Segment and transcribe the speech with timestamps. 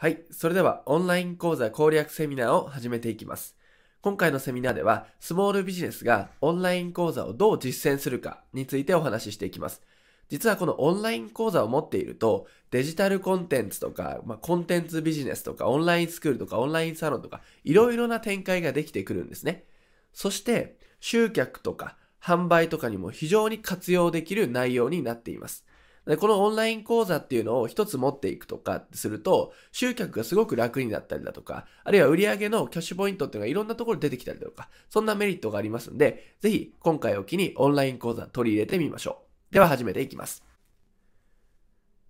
[0.00, 0.22] はい。
[0.30, 3.56] それでは、オンライン講座攻略セミナーを始めていきます。
[4.00, 9.82] 今回のセミナーでは、スモールビジネスがオンライン講座をどう実践するかについてお話ししていきます。
[10.28, 19.64] 実はこのオンライン講座を持っていると、デジタルコンテンツとか、まあ、コンテンツビジネスとか、オンラインスクールとか、オンラインサロンとか、いろいろな展開ができてくるんですね。
[20.12, 25.64] そして、集客とか、販売とかにも非常に活用できる内容になっています。
[26.08, 39.52] でこのオンライン講座っていうのを一つ持っていくとかすると、集客がすごく楽になったりだとか、あるいは売上のキャッシュポイントっていうのがいろんなところ出てきたりだとか、そんなメリットがありますんで、ぜひ今回を機にオンライン講座取り入れてみましょう。
[39.52, 40.42] では始めていきます。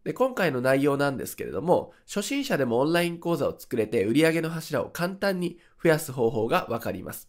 [0.04, 7.28] で今回の内容なんですけれども、初心者でもオンライン講座を作れて売上の柱を簡単に増やす方法がわかります。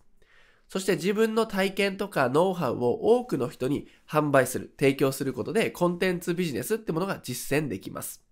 [0.70, 8.24] そして自分の体験とかノウハウを多くの人に販売する、提供することでコンテンツビジネスってものが実践できます。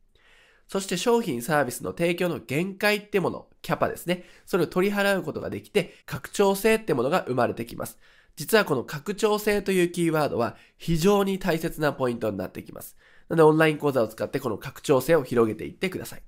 [0.67, 4.23] そして商品サービスの提供の限界ってもの、キャパですね。
[4.45, 7.97] それを取り払うことができて、拡張性ってものが生まれてきます。
[8.35, 12.95] 実はこの拡張性というキーワードは非常に大切なポイントになってきます。
[13.29, 16.21] なのでオンライン講座を使ってこの拡張性を広げていってください。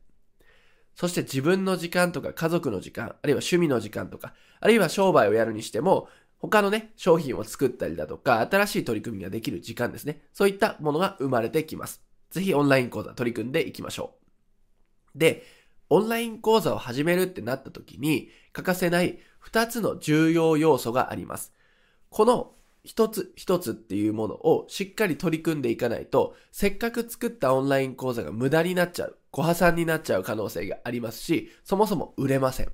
[1.00, 10.22] そして自分の時間とか家族の時間、あるいは趣味の時間とか、あるいは商売をやるにしても、他のね、商品を作ったりだとか、新しい取り組みができる時間ですね。
[10.34, 12.02] そういったものが生まれてきます。
[12.32, 14.16] ぜひオンライン講座取り組んでいきましょ
[15.16, 15.18] う。
[15.18, 15.46] で、
[15.90, 21.54] オンライン講座を始めるってなった時に欠かせない2つの重要要素があります。
[22.10, 22.52] この
[22.84, 32.72] 一つ一つっていうものをしっかり取り組んでいかないと、せっかく作ったオンライン講座が無駄になっちゃう、ご破産になっちゃう可能性がありますし、そもそも売れません。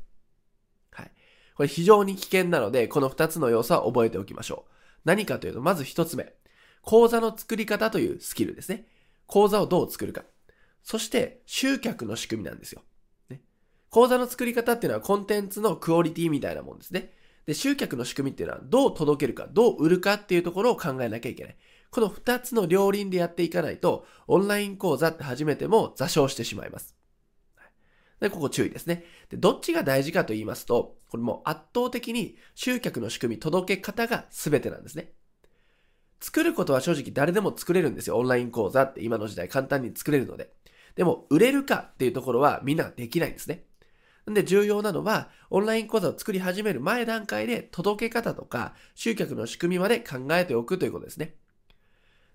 [0.91, 1.11] はい。
[1.55, 4.71] これ非常に危険なので、この二つの要素は覚えておきましょう。
[5.03, 6.33] 何かというと、まず一つ目。
[6.81, 8.85] 講座の作り方というスキルですね。
[9.27, 10.23] 講座をどう作るか。
[10.83, 12.83] そして、集客の仕組みなんですよ。
[13.29, 13.41] ね、
[13.89, 17.11] 講座の作り方っていうのはコンテンツのクオリティみたいなもんですね。
[17.45, 21.55] で、集客の仕組みっていうのはどう届けるか、どう売るかっていうところを考えなきゃいけない。
[21.91, 26.95] この二つの両輪でやっていかないと、オンライン講座って始めても座礁してしまいます。
[28.19, 29.05] で、ここ注意ですね。
[29.29, 35.11] で、どっちが大事かと言いますと、これも圧倒的に集客の仕組み、届け方が全てなんですね。
[36.19, 38.17] 作ることは正直誰でも作れるんですよ。
[38.17, 40.51] オンライン講座って今の時代簡単に作れるので。
[40.95, 43.65] でも、売れるかっていうところはみんなできないんですね。
[44.25, 51.35] なんで重要なのは、オンライン講座を作り始める前段階で届け方とか集客の仕組みまで考えておくということですね。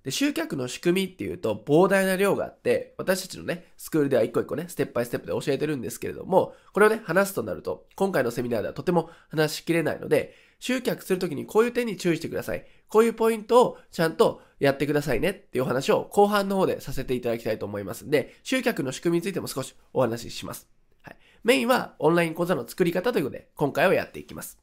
[0.04, 12.66] で、集客の仕組みっていうと膨大な量があって、私たちのね、スクールでは一個一個ね、ステップバイステップで教えてるんですけれども、これをね、話すとなると、今回のセミナーではとても話しきれないので、集客するときにこういう点に注意してください。
[12.88, 20.68] こういうポイントをちゃんとやってくださいねっていうお話を後半の方でさせていただきたいと思いますんで、集客の仕組みについても少しお話しします。
[21.02, 21.16] はい。
[21.44, 24.58] メインはオンライン講座の作り方ということで、今回はやっていきます。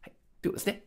[0.00, 0.12] はい。
[0.40, 0.84] ということですね。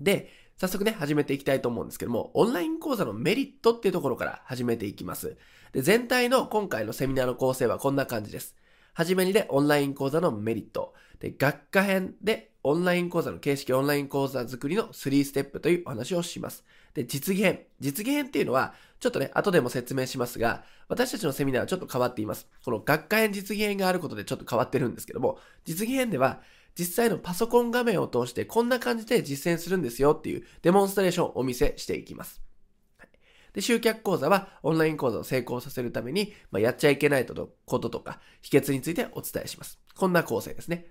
[0.00, 5.36] で、早速ね、始めていきたいと思うんですけども、オンライン講座のメリットっていうところから始めていきます。
[5.72, 8.54] で、全体の今回のセミナーの構成はこんな感じです。
[8.92, 10.94] はじめにでオンライン講座のメリット。
[11.18, 16.64] で、学科編でオンライン講座の形式オンライン講座作りの3ステップというお話をします。
[16.94, 17.60] で、実現編。
[17.80, 22.46] 実現編っていうのは、ちょっとね、後でも説明しますが、私たちのセミナーはちょっと変わっています。
[22.64, 26.40] この学科編実現編があることでちょっと変わってるんですけども、実現編では、
[26.78, 32.42] 実際のパソコン画面を通してこんな感じで実践するんですよっていうデモンストレーションをお見せしていきます。
[33.52, 39.78] で、集客講座はオンライン講座を成功させるために、まあ、やっちゃいけないこととか秘訣についてお伝えします。
[39.94, 40.86] こんな構成ですね。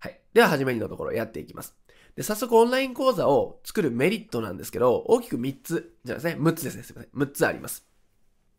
[0.00, 0.20] はい。
[0.34, 1.76] では、はじめにのところやっていきます。
[2.16, 7.10] で、早速オンライン講座を作るメリットなんですけど、大きく3つ、じゃあですね、6つですね、すいません。
[7.12, 7.86] 6つあります。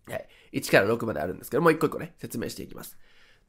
[0.08, 0.28] はい。
[0.54, 2.98] 1から6まであるんですけども、一個一個ね、説明していきます。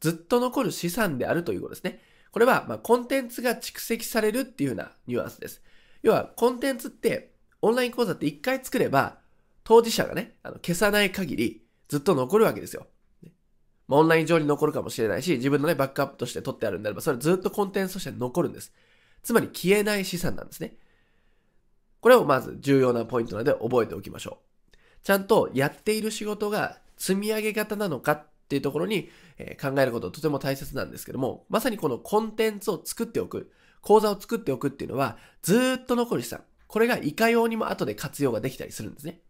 [0.01, 2.01] ずっと残る資産であるということですね。
[2.31, 5.63] これは、ま、コンテンツが蓄積されるっていうようなニュアンスです。
[6.03, 7.33] 要は、コンテンツって、
[7.63, 9.19] オンライン講座って1回作れば、
[9.65, 12.87] 当事者がね、あの消さない限り、ずっと残るわけですよ。
[13.89, 18.73] まあ、オンライン上に残るかもしれないし、自分のね、バックアップとして取ってあるんであれば、それずっとコンテンツとして残るんです。
[19.23, 20.77] つまり消えない資産なんですね。
[22.01, 24.39] これをまず重要なポイントなので覚えておきましょ
[24.73, 24.77] う。
[25.03, 33.51] ちゃんとやっている仕事が積み上げ型なのかっっていうところに、え考えることとても大切なんですけども、まさにこのコンテンツを作っておく、
[33.83, 36.45] 講座を作っておくっていうのは、ずっと残る資産。
[36.69, 39.21] これがいかようにも後で活用ができたりするんですね。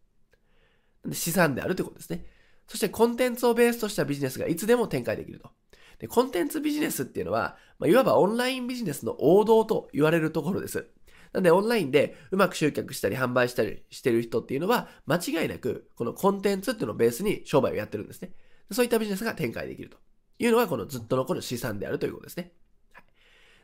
[1.13, 2.27] 資産であるということですね。
[2.67, 5.51] そしてコンテンツをベースとしたビジネスがいつでも展開できると。
[5.99, 10.87] で、コンテンツビジネスっていうのは、まあ、いわばオンラインビジネスの王道と言われるところです。
[11.33, 18.33] なんでオンラインでうまく集客したり販売したりしてる人っていうのは、間違いなくこのコンテンツっていうのをベースに商売をやってるんですね。
[18.71, 19.99] そういったビジネスが展開できると。
[20.39, 22.53] いうのがこのずっと残る資産であるということですね。
[22.93, 23.05] はい、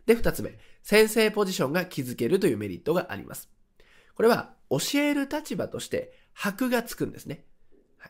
[0.07, 3.51] で、二つ目、先生ポジションが築けるというメリットがあります。
[4.15, 7.45] これは教える立場として箔がつくんですね。
[7.99, 8.09] は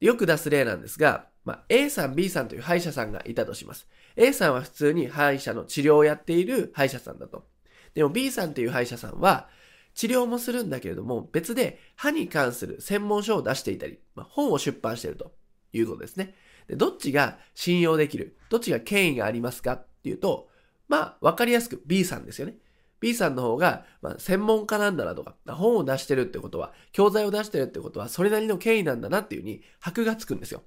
[0.00, 3.86] い、よく出す例なんですが、まあ、A さん、B さんという歯医者さんがいたとします。
[4.16, 7.46] A さんは普通に歯医者の治療をやっている歯医者さんだと。
[7.94, 9.48] でも B さんという歯医者さんは、
[9.94, 15.32] 治療もするんだけれども、別で歯に関する専門書を出していたり、まあ、本を出版していると
[15.78, 16.34] いうことですね。
[16.68, 18.36] で、どっちが信用できる？
[18.48, 20.48] どっちが権威がありますかっていうと、
[20.88, 22.56] まあ、わかりやすく B さんですよね。
[23.00, 30.62] B さんの方が、まあ、専門家なんだなとか、本を出してるってことは、教材を出してるってことは、それなりの権威なんだなっていうふうに、箔がつくんですよ。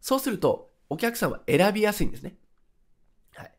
[0.00, 2.36] そうすると、お客さんは選びやすいんですね。
[3.34, 3.52] はい。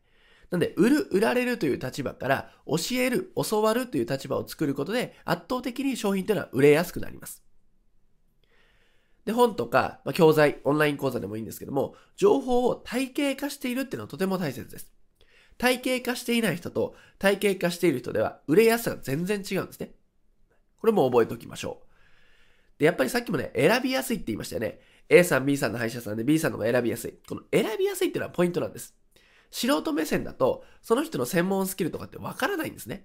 [0.50, 7.42] なんで、売る、売られるという立場から、教える、教わるという立場を作ることで、圧倒的に商品というのは売れやすくなります。
[9.28, 14.90] で、本とか、まあ、教材、オンライン講座でもいいんですけども、情報を体系化しているっていうのはとても大切です。
[15.58, 19.90] 体系化していない人と体系化している人では売れやすさが全然違うんですね。
[20.78, 22.78] これも覚えておきましょう。
[22.78, 24.80] で、やっぱりさっきもね、選びやすいって言いましたよね。
[25.10, 27.18] A さん、B さんの歯医者さんで B さんの方が選びやすい。
[27.28, 28.94] この選びやすいっていうのはポイントなんです。
[29.50, 33.04] 素人目線だと、その人の専門スキルとかってわからないんですね。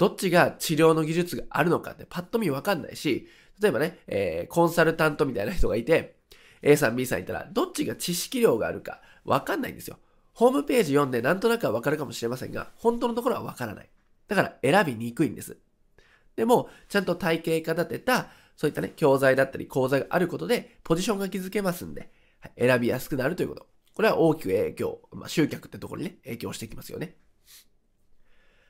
[0.00, 3.28] どっちが治療の技術があるのかってパッと見わかんないし、
[3.60, 6.16] 例えばね、えー、コンサルタントみたいな人がいて、
[6.62, 9.98] A さん、B さんいたら、どっちが知識量があるかわかんないんですよ。
[10.32, 13.90] ホームページ読んでなんとなくはわかるかもしれませんが、本当のところはわからない。
[14.26, 15.58] だから選びにくいんです。
[16.34, 22.10] でも、ちゃんと体系化立てた、そういったね、教材だったり講座があることで、ポジションが築けますんで、
[22.58, 23.66] 選びやすくなるということ。
[23.92, 27.16] これは大きく影響、まあ、集客ってところにね、影響してきますよね。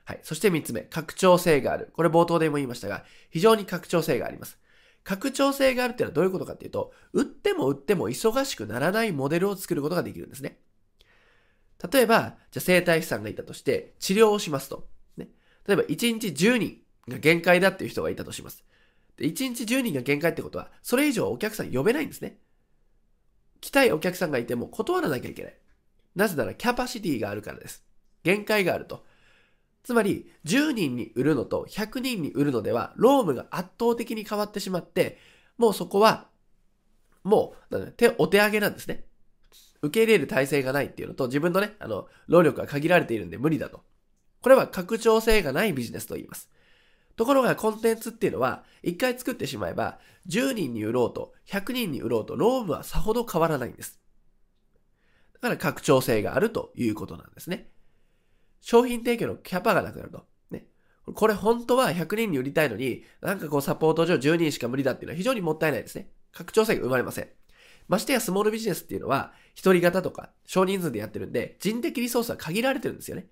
[0.05, 0.19] はい。
[0.23, 1.91] そして3つ目、拡張性がある。
[1.93, 4.57] これ冒頭でも言いましたが、非常に拡張性があります。
[5.03, 10.59] 拡張性があるっていうのはどういうことかっていうと、売っても売っても忙しくならないモデルを作ることができるんですね。
[11.91, 14.87] 例えば、じゃあ生体師さんがいたとして治療をしますと。
[15.17, 15.29] ね、
[15.67, 16.77] 例えば1日10人
[17.07, 18.63] が限界だっていう人がいたとします。
[19.17, 22.37] で1日10人が限界ってことは、それ以上お客さん呼べないんですね。
[23.59, 25.57] 来たいお客さんがいても断らなきゃいけない。
[26.15, 27.83] なぜならキャパシティがあるからです。
[28.23, 29.05] 限界があると。
[29.83, 35.17] つまり、10人に売るのと100人に売るのでは、ロームが圧倒的に変わってしまって、
[35.57, 36.27] もうそこは、
[37.23, 39.05] もう、手、お手上げなんですね。
[39.81, 43.83] 受け入れる体制がないっていうのと、自分のね、あの、労力が限られているんで無理だと。
[44.41, 46.49] これは拡張性がないビジネスと言います。
[47.15, 53.99] ところがコンテンツっていうのは、一回作ってしまえば、10人に売ろうと、100人に売ろうと、ロームはさほど変わらないんです。
[55.33, 57.70] だから拡張性があるということなんですね。
[58.61, 60.25] 商品提供のキャパがなくなると。
[60.51, 60.65] ね。
[61.13, 66.09] これ本当は100人に売りたいのに、なんかこうサポート上10人しか無理だっていうのは非常にもったいないですね。
[66.31, 67.27] 拡張性が生まれません。
[67.87, 73.23] ましてやスモールビジネスっていうのは、一人型とか少人数でやってるんで、人的リソースは限られてるんですよね。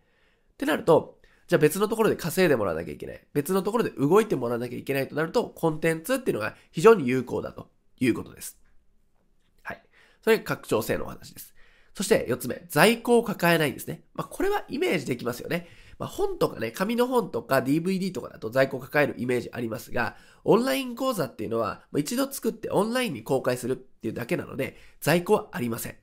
[0.54, 3.22] ってなると、じゃあ別のところで稼いでもらわなきゃいけない。
[3.34, 8.60] 別のところで動いてもらわなきゃいけないとなると、コンテンツっていうのが非常に有効だということです。
[9.64, 9.82] はい。
[10.22, 11.56] それが拡張性のお話です。
[12.00, 14.04] そして4つ目、在庫を抱えないんですね。
[14.14, 15.68] まあこれはイメージできますよね。
[15.98, 20.16] まあ、本とかね、紙の本とか DVD とかだと在庫を抱えるイメージありますが、
[20.46, 25.96] オンライン講座っていうのは、一度作ってオンラインに公開するっていうだけなので、在庫はありません。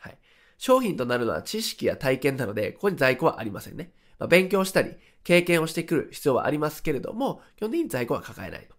[0.00, 0.18] はい。
[0.58, 3.92] 商品となるのは知識や体験なので、ここに在庫はありませんね。
[4.18, 8.77] まあ、勉強したり、経験をしてくる必要はありますけれども、基本的に在庫は抱えないと。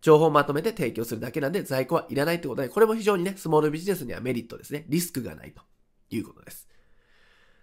[0.00, 4.84] 情報をまとめて提供するだけなんで在庫はいらないってことで、これも非常にね、スモールビジネスにはメリットですね。
[4.88, 5.62] リスクがないと
[6.10, 6.68] いうことです。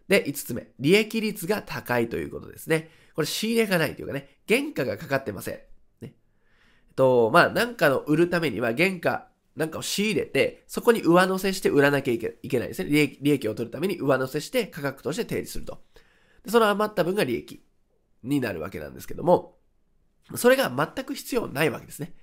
[0.08, 2.90] で、5つ目、利益率が高いということですね。
[3.16, 5.60] これ仕入れがないというかね、原価がかかってません。
[6.02, 6.14] ね。
[6.96, 12.90] と、まあ、なんかの売るためには原価なんかを仕入れて、そこに上乗せして売らなきゃいけないですね。
[12.90, 15.82] 利益利益を取るために上乗せして価格として提示すると。
[16.44, 17.64] でその余った分が利益
[18.22, 19.58] になるわけなんですけども、
[20.36, 22.14] それが全く必要ないわけですね。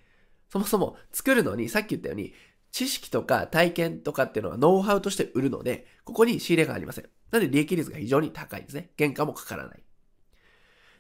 [0.53, 2.35] そもそも作るのに、さっき言ったように、
[2.73, 7.05] 知識とか体験とかっていうのはノウハウとして売るので、ここに仕入れがありません。
[7.31, 8.91] なので利益率が非常に高いんですね。
[8.99, 9.83] 原価もかからない。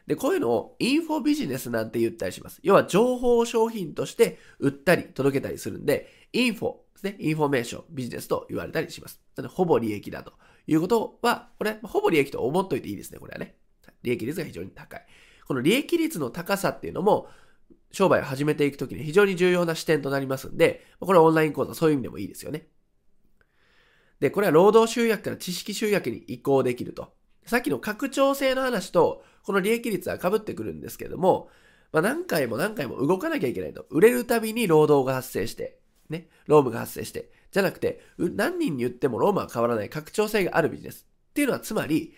[0.07, 2.61] で、こういうのをインフォビジネスなんて言ったりします。
[2.63, 7.17] 要は情報商品として売ったり届けたりするんで、インフォですね。
[7.19, 9.21] インフォメーション、ビジネスと言われたりします。
[9.37, 10.33] なので、ほぼ利益だと
[10.67, 13.19] いうことは、これ、ほぼ利益と思っといていいですね。
[13.19, 13.57] これはね。
[14.03, 15.07] 利益率が非常に高い。
[15.47, 17.29] この利益率の高さっていうのも、
[17.93, 22.67] 商売を始めていくときに非常に重要な視点となりますんで、これはオンライン講座そういう意味でもいいですよね。
[24.21, 27.13] で、これは労働集約から知識集約に移行できると。
[27.45, 31.51] さっきの拡張性の話と、この利益率は被ってくるんですけれども、
[31.93, 33.87] まあ、何回も何回も動かなきゃいけないと。
[33.91, 41.07] 売れるたびに労働が発生して、ね、労務が発生して、じゃなくて、何人に言ってもロームは変わらない拡張性があるビジネス。
[41.31, 42.15] っていうのはつまり、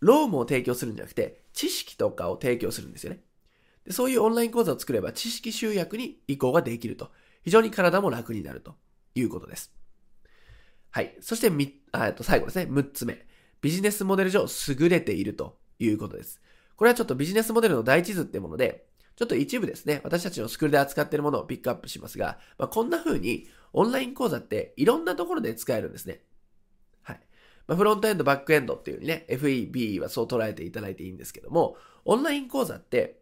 [0.00, 3.20] ロームを提供するんじゃなくて、知識とかを提供するんですよね。
[3.90, 7.10] そういうオンライン講座を作れば知識集約に移行ができると。
[7.44, 8.74] 非常に体も楽になると
[9.14, 9.72] いうことです。
[10.90, 11.16] はい。
[11.20, 12.66] そしてみ、あと最後ですね。
[12.70, 13.26] 6つ目。
[13.60, 16.40] ビジネスモデル上優れているということです。
[16.76, 26.20] これはちょっとビジネスモデルの第一図ってもので、ちょっと一部ですね、私たちのスクールで扱っているものをピックアップしますが、まあ、こんな風にオンライン講座っていろんなところで使えるんですね。
[27.02, 27.20] はい。
[27.66, 33.17] まあ、フロントエンド、バックエンドっていうにね、FEB はそう捉えていただいていいんですけども、オンライン講座って、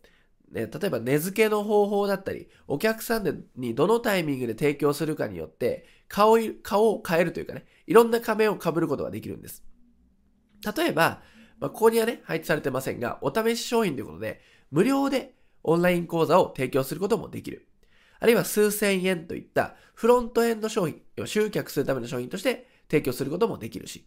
[0.57, 9.63] ね、例えば値付けの方法だったり、お客さんにどのタイミングで提供するかによって、顔顔を変えるというかね、いろんな仮面を被ることができるんです。
[10.77, 11.23] 例えば、
[11.59, 17.69] まあ、ここにはね、配置されてませんが、お試し商品ということで、無料でオンライン講座を提供することもできる。
[18.19, 24.07] あるいは数千円といったフロントエンド商品を、集客するための商品として提供することもできるし、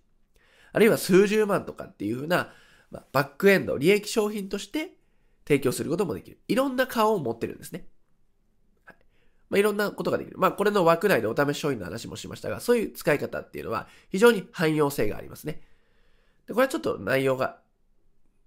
[0.71, 2.51] あるいは数十万とかっていうふうな、
[2.91, 4.98] まあ、バックエンド、利益商品として
[5.49, 6.37] 提供することもできる。
[6.47, 7.87] いろんな顔を持ってるんですね。
[8.85, 8.97] はい
[9.49, 10.37] まあ、いろんなことができる。
[10.37, 15.63] まあ、これの枠内でお試し商品の話もしましたが、そういう使い方っていうのは非常に汎用性がありますね。
[16.47, 17.59] でこれはちょっと内容が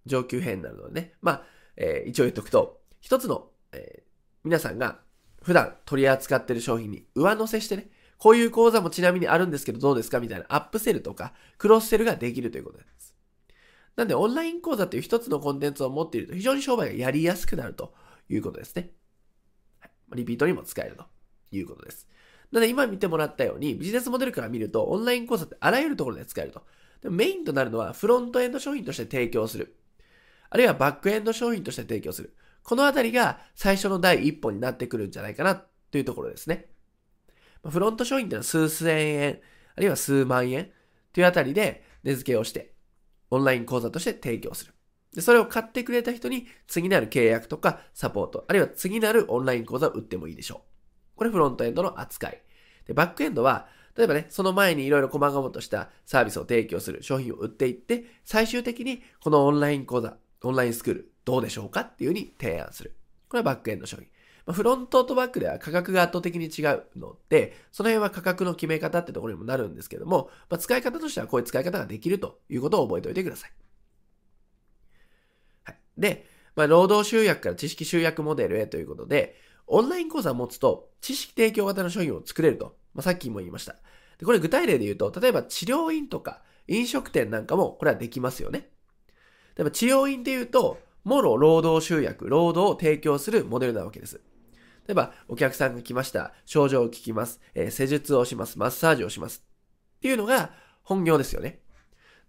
[0.06, 1.42] 上級編になるのでね、まあ、
[1.76, 4.02] えー、一応言っとくと、一つの、えー、
[4.44, 5.00] 皆さんが
[5.42, 13.12] 普段取り扱っている商品に上乗せしてね、こういう講座もちなみにあるんですけどどうですかみたいなアップセルとかクロスセルができるということです。
[13.96, 17.94] なんでオンライン講座という一つのコンテンツを持っていると非常に商売がやりやすくなると
[18.28, 18.90] いうことですね。
[19.80, 21.04] はい、リピートにも使えると
[21.50, 22.08] いうことです。
[22.50, 26.62] なので今見てもらったようにビジネスモデルから見るとオンライン講座ってあらゆるところで使えると。
[27.02, 29.76] でメインとなるのはフロントエンド商品として提供する。
[30.50, 32.37] あるいはバックエンド商品として提供する。
[32.62, 36.68] このあたりが最初の第一歩になってくるんじゃないかなというところですね。
[37.68, 39.40] フロント商品ってのは数千円、
[39.76, 40.70] あるいは数万円
[41.12, 42.72] というあたりで値付けをして、
[43.32, 44.74] オンライン講座として提供する。
[45.14, 50.56] で、それを買ってくれた人に次なる契約とかサポート、あるいは次なるオンライン講座を売ってもいいでしょ
[51.14, 51.16] う。
[51.16, 52.42] これフロントエンドの扱い。
[52.86, 62.94] で、バックエンドは、例えばね、その前にいろいろ細々としたサービスを提供する商品を売っていって、最終的にこのオンライン講座、オンラインスクール、どうでしょうかっていうふうに提案する。
[63.30, 64.08] これはバックエンド商品。
[64.46, 73.52] まフロントとバックでは価格が圧倒的に違うので、その辺は価格の決め方ってところにもなるんですけども、まあ、使い方としてはこういう使い方ができるということを覚えておいてください。
[75.64, 75.76] はい。
[75.96, 82.76] で、まあ、労働集約から知識集約モデルへということで、オンライン講座を持つと知識提供型の商品を作れると。
[82.94, 83.76] まあ、さっきも言いました。
[84.18, 88.68] でこれ具体例で言うと、例えば治療院とか飲食店なんかもこれはできますよね。
[89.56, 94.20] 例えば治療院で言うと、もろ労働集約、労働を提供するモデルなわけです。
[94.86, 96.32] 例えば、お客さんが来ました。
[96.44, 97.40] 症状を聞きます。
[97.54, 98.58] えー、施術をします。
[98.58, 99.44] マッサージをします。
[99.98, 101.60] っていうのが本業ですよね。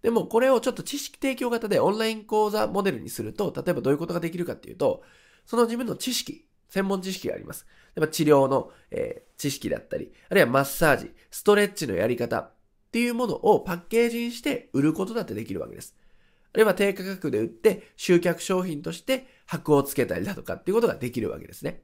[0.02, 5.02] でも、これをちょっと知識提供型でオンライン講座モデルにすると、例えばどういうことができるかっていうと、
[5.46, 7.66] その自分の知識、専門知識があります。
[7.96, 12.52] 例えば治療の、えー、知識だったり、あるいはマッサージ、ストレッチのやり方っ
[12.92, 15.96] ていうものをパッケージにして売ることだってできるわけです。
[16.54, 21.82] あるいは低価格で売って集客商品として箔をつけたりだとかっていうことができるわけですね。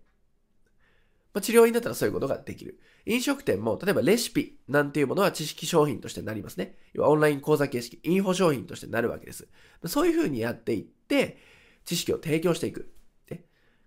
[1.34, 2.80] まあ、治療院だったらそういうことができる。
[3.06, 6.76] 飲食店も、例えばレシピなんていうものは知識商品としてなりますね。
[6.94, 9.48] 要はオンライン講座形式、インフォ商品としてなるわけです。
[9.86, 11.38] そういうふうにやっていって、
[11.86, 12.92] 知識を提供していく。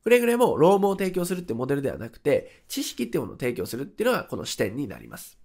[0.02, 5.38] くれぐれもロームを提供するってモデルではなくて、知識っていうものを提供するっていうのがこの視点になります。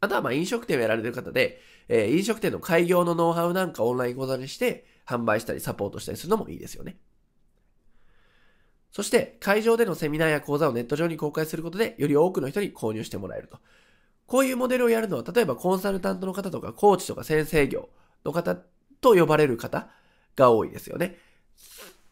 [0.00, 6.96] あとはま飲食店をやられてる方で、えー、飲食店の開業のノウハウなんかオンライン講座にして販売したりサポートしたりするのもいいですよね。
[8.92, 13.58] そして、会場でのセミナーや講座をネット上に公開することで、より多くの人に購入してもらえると。
[14.26, 17.88] こういうモデルをやるのは、例えばコンサルタントの方とか、コーチとか先生業
[18.24, 18.54] の方
[19.00, 19.88] と呼ばれる方
[20.36, 21.16] が多いですよね。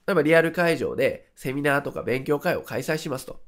[0.07, 3.41] 例えばリアル会場でセミナーとか勉強会を開催しますと。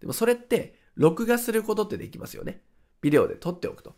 [0.00, 2.60] でもそれって、録画することってできますよね。
[3.00, 3.94] ビデオで撮っておくと。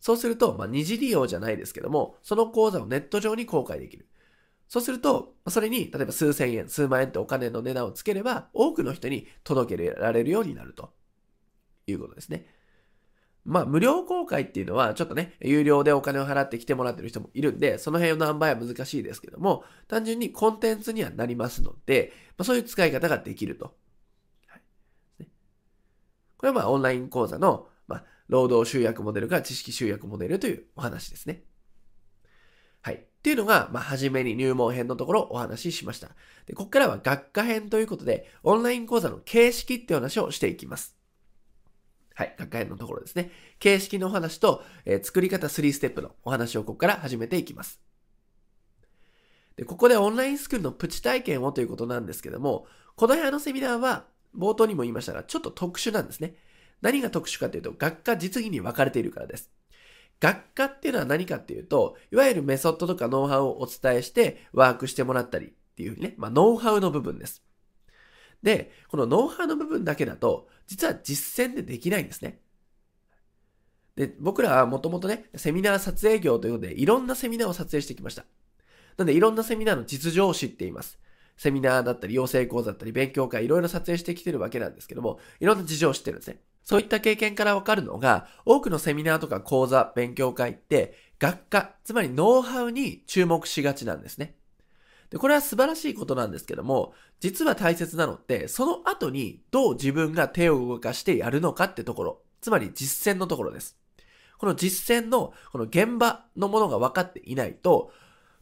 [0.00, 4.06] そうすると、まあ、二次利用じゃないですけども、その講座をネット上に公開できる。
[4.70, 10.92] そうすると、それに、例えば数千円、数万円ってお金の値段をつければ、多くの人に届けられるようになると
[11.88, 12.46] いうことですね。
[13.44, 23.74] まあ、無料公開っていうのは、ちょっとね、有料でお金を払って来てもらってる人もいるんで、その辺の塩梅は難しいですけども、単純にコンテンツにはなりますので、まあ、そういう使い方ができると。
[24.46, 24.62] はい、
[26.36, 31.42] これはまあ、オンライン講座の、まあ、労働集約モデルか知識集約モデルというお話ですね。
[33.20, 36.08] っていうのが、まあ、初めに入門編のところをお話ししました。
[36.46, 40.96] で、ここからは学科編ということで、オンライン講座の形式っていう話をしていきます。
[42.14, 43.30] はい、学科編のところですね。
[43.58, 47.78] 形式のお話と、えー、作り方3ステップのお話をここから始めていきます。
[49.56, 56.36] で、ここでオンラインスクールのプチ体験をということなんですけども、この部屋のセミナーは、冒頭にも言いましたが、ちょっと特殊なんですね。
[56.80, 59.50] 何が特殊かというと、学科実技に分かれているからです。
[60.20, 67.42] 学科っていうのは何かっていうと、いわゆるメソッドとかノウハウをお伝えしてワークしてもらったりっていうね、まあノウハウの部分です。
[68.42, 72.40] で、このノウハウの部分だけだと、実は実践でできないんですね。
[73.96, 78.24] で、僕らはもともとね、セミナー撮影業ということで、いろんなセミナーを撮影してきました。
[78.96, 80.98] なんで、いろんなセミナーの実情を知っています。
[81.36, 86.40] セミナーだったり、養成講座だったり、勉強会、いろいろ撮影してきてるわけなんですけども、いろんな事情を知ってるんですね。
[86.70, 94.36] そういった経験からわかるのが、多くのセミナーとか講座、勉強会って、学科、つまりノウハウに注目しがちなんですね。
[95.10, 103.76] で、これは素晴らしいことなんですけども、実は大切なのって、その後にどう自分が手を動かしてやるのかってところ、つまり実践のところです。
[104.38, 107.90] この実践の、この現場のものが分かっていないと、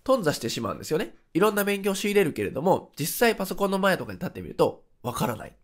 [0.04, 1.14] 頓挫してしまうんですよね。
[1.32, 5.57] いろんな勉強を仕入れるけれども、実際パソコンの前とかに立ってみると、分からない。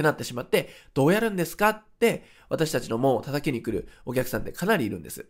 [0.00, 5.26] ってなってしまって、どうやるんですかって、私たちの門を叩きに来るお客さんってかなりいるんです。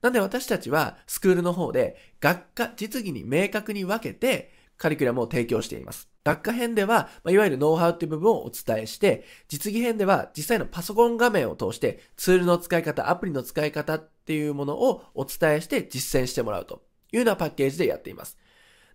[0.00, 6.08] なんで私たちはスクールの方で学科、実技に明確に分けてカリキュラムを提供しています。
[6.24, 18.38] 学科編では、まあ、いわゆるノウハウっていう部分をお伝えして、実技編では実際のパソコン画面を通してツールの使い方、アプリの使い方っていうものをお伝えして実践してもらうというようなパッケージでやっています。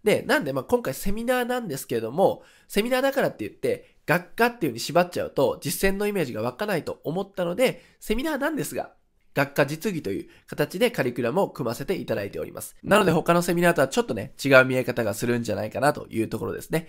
[0.03, 8.93] で、なんで、まあ、今回セミナーなんですけれども、セミナーだからって言って、学科っていう風に縛っちゃうと、実践のイメージが湧かないと思ったので、セミナーなんですが、
[9.35, 12.75] 学科実技という形でカリキュラムを組ませていただいております。
[12.83, 16.87] なので他のセミナーとはちょっとね、違う見え方がするんじゃないかなというところですね。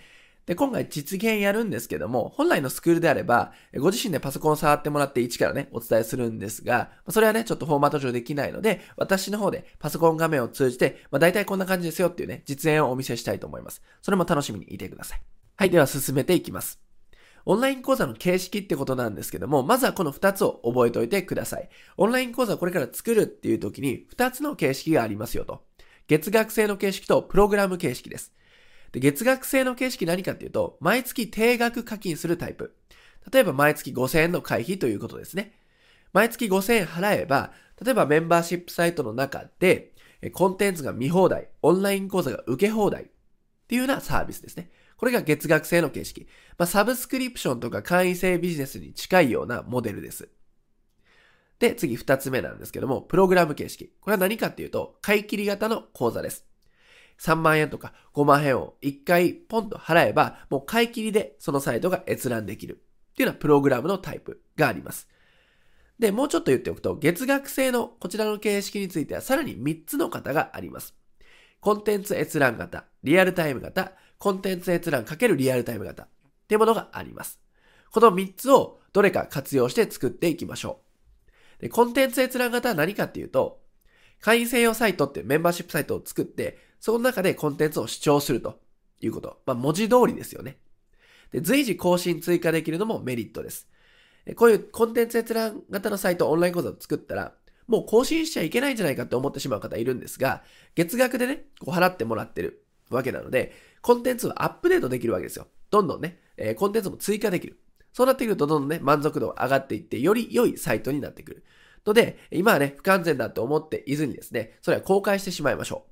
[0.50, 13.80] で、今回実現やるんですけども、本来のスクールであれば、ご自身でパソコン触ってもらって一からね、お伝えするんですが、それはね、ちょっとフォーマット上できないので、私の方でパソコン画面を通じて、まあ大体こんな感じですよっていうね、実演をお見せしたいと思います。
[14.02, 15.22] それも楽しみにいてください。
[15.54, 16.80] はい、では進めていきます。
[17.44, 21.68] オンライン講座の形式ってことなんですけども、まずはこの2つを覚えておいてください。
[21.96, 25.62] オンライン講座をこれから作るっていう時に2つの形式がありますよと。
[26.08, 28.32] 月額制の形式とプログラム形式です。
[28.92, 32.74] で月額制の形式何かっていうと、毎月定額課金するタイプ。
[33.32, 35.52] 例えば毎月5000円の会費ということですね。
[36.12, 39.92] 毎月5000円払えば、例えばメンバーシップサイトの中で、
[40.32, 43.06] コンテンツが見放題、オンライン講座が受け放題っ
[43.68, 44.70] ていうようなサービスですね。
[44.96, 46.28] これが月額制の形式。
[46.58, 50.28] まあ、サブスクリプションとか会員制ビジネスに近いようなモデルです。
[51.58, 53.92] で、次二つ目なんですけども、プログラム形式。
[54.00, 56.49] これは何かっていうと、買い切り型の講座です。
[57.20, 65.08] 3万円とか5万円を1回ポンと払えば、もう買い切りでそのサイトが閲覧できるっていうようなプログラムのタイプがあります。
[65.98, 70.94] で、もうちょっと言っておくと、月額制のこちらの形式についてはさらに3つの型があります。
[71.60, 76.08] コンテンツ閲覧型、リアルタイム型、コンテンツ閲覧×リアルタイム型っ
[76.48, 77.38] ていうものがあります。
[77.90, 80.80] この3つをどれか活用して作っていきましょ
[81.58, 81.62] う。
[81.62, 83.60] で、コンテンツ閲覧型は何かっていうと、
[84.20, 88.58] 会員専用サイトってメンバーシップサイトを作って、その中でコンテンツを視聴すると
[89.00, 89.38] いうこと。
[89.46, 90.56] まあ、文字通りですよね。
[91.30, 93.68] で、随時更新追加できるのもメリットです。
[94.36, 97.34] こういうコンテンツ閲覧型のサイト、オンライン講座を作ったら、
[97.66, 100.42] もう更新しちゃいけないんじゃないかって思ってしまう方いるんですが、
[100.74, 105.46] 月額でね、こう払ってもらってるわけなので、コンテンツはアップデートできるわけですよ。
[105.70, 107.60] どんどんね、え、コンテンツも追加できる。
[107.92, 111.44] そうなってくるとどんどんね、満足度が上がっていって、より良いサイトになってくる。
[111.86, 115.89] ので、今はね、不完全だと思っていずにですね、それは公開してしまいましょう。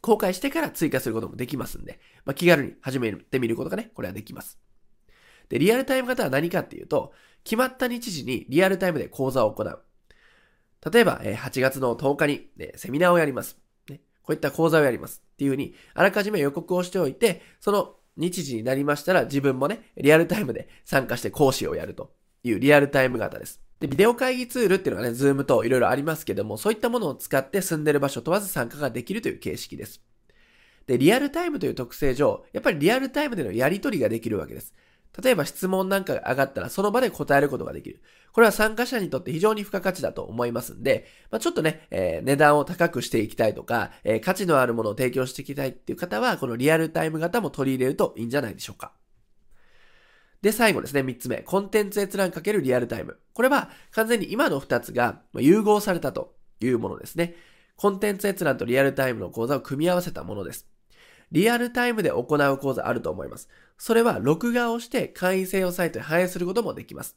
[0.00, 4.58] 公開してから追加することもできますんで、まあ、気軽に始めてみることがね、これはできます。
[5.48, 7.12] で、リアルタイム型は何かっていうと、
[7.44, 9.82] 決まった日時にリアルタイムで講座を行う。
[10.92, 13.58] 例えば、8月の10日に、ね、セミナーをやります。
[13.88, 15.22] ね、こういった講座をやります。
[15.34, 22.12] っていうふうに、あらかじめ予告をしておいて、その日時になりましたら自分もね、リアルタイムで参加して講師をやると
[22.44, 23.60] いうリアルタイム型です。
[23.80, 30.02] で、ビデオ会議ツールっていうのがね、ズームといろいろありますけども、そういったものを使って住んでる場所問わず参加ができるという形式です。
[30.86, 34.74] で、リアルタイムという特性上、やっぱりリアルタイムでのやり取りができるわけです。
[35.22, 38.00] 例えば質問なんかが上がったらその場で答えることができる。
[38.32, 48.92] これは参加者にとって非常に付加価値だと思いますんで、まあ、ちょっとね、えー、値段を高くしていきたいとか、えー、価値のあるものを提供していきたいっていう方は、このリアルタイム型も取り入れるといいんじゃないでしょうか。
[50.42, 51.38] で、最後ですね、三つ目。
[51.38, 53.18] コンテンツ閲覧×リアルタイム。
[53.34, 57.34] これは完全に今の二つが融合されたというものですね。
[57.76, 60.66] コンテンツ閲覧とリアルタイムの講座を組み合わせたものです。
[61.32, 63.48] リアルタイムで行う講座あると思います。
[63.78, 67.16] それは録画をして会員専用サイトに反映することもできます。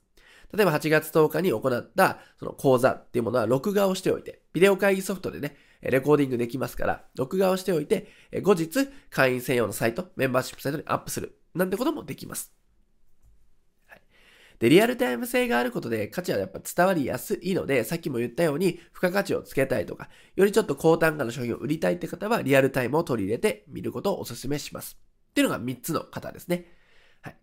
[0.53, 8.07] 例えば8月10日に行ったその講座っていうものは録画をしておいて、ビデオ会議ソフトでね、レコーディングできますから、録画をしておいて、
[8.43, 11.39] 後日会員専用のサイト、メンバーシップサイトにアップする。
[11.55, 12.53] なんてこともできます。
[14.63, 24.97] で、リアルタイム性があることで価値はやっぱ伝わりやすいので、さっきも言ったように、付加価値をつけたいとか、よりちょっと高単価の商品を売りたいって方は、リアルタイムを取り入れてみることをお勧めします。
[25.31, 26.67] っていうのが3つの方ですね。
[27.19, 27.35] はい。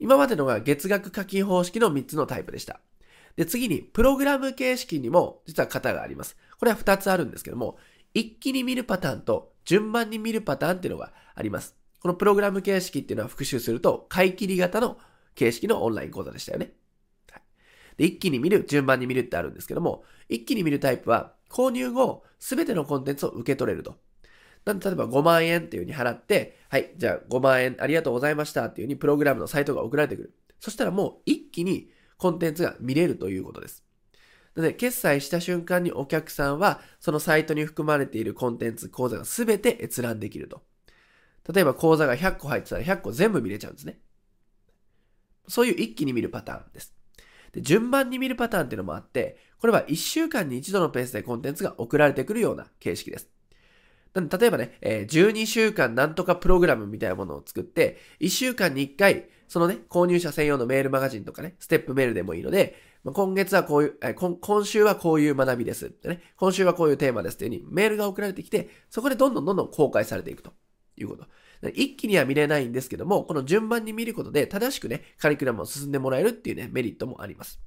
[0.00, 2.82] 今までのが月額課金方式の3つのタイプでした。
[3.36, 6.36] で、次に、プログラム形式にも実は型があります。
[6.58, 7.78] これは2つあるんですけども、
[8.12, 11.74] 一気に見るパターンと順番に見るパターンっていうのがあります。
[12.00, 14.98] このプログラム形式っていうのは復習すると、買い切り型の
[15.36, 16.72] 形式のオンライン講座でしたよね。
[17.30, 17.42] はい、
[17.96, 23.96] で、一気に見る、順番に見るってあるんですけども、一気に見るタイプは、購入後、すべてのコンテンツを受け取れると。
[24.64, 30.34] なんで、例えば5万円っていう風に払って、はい、じゃあ5万円ありがとうございましたっていう風にプログラムのサイトが送られてくる。
[30.58, 33.84] そしたらもう一気にコンテンツが見れるということです。
[34.56, 40.62] なので、決済した瞬間にお客さんは、そのサイトに含まれているコンテンツ、講座が全て閲覧できると。
[41.52, 44.00] 例えば講座が100個入ってたら100個全部見れちゃうんですね。
[45.48, 46.94] そういう一気に見るパターンです。
[47.52, 53.28] で、順番に見るパターンっていうのもあって、これは1週間に1度のペースでコンテンツが送られてくるような形式です。
[54.14, 70.52] なんで例えばね、え、12週間なんとかプログラムみたいなものを作って、1週間に1回、そのね、購入者専用のメールマガジンとかね、ステップメールでもいいので、ま、今月はこういう、え、今、今週はこういう学びですってね、今週はこういうテーマですっていう風にメールが送られてきて、そこでどんどんどんどん公開されていくと
[70.96, 71.26] いうこと。
[71.74, 77.60] 一気には見れないんですけども、この順番に見ることで正しくね、カリキュラムを進んでもらえるっていうね、メリットもあります。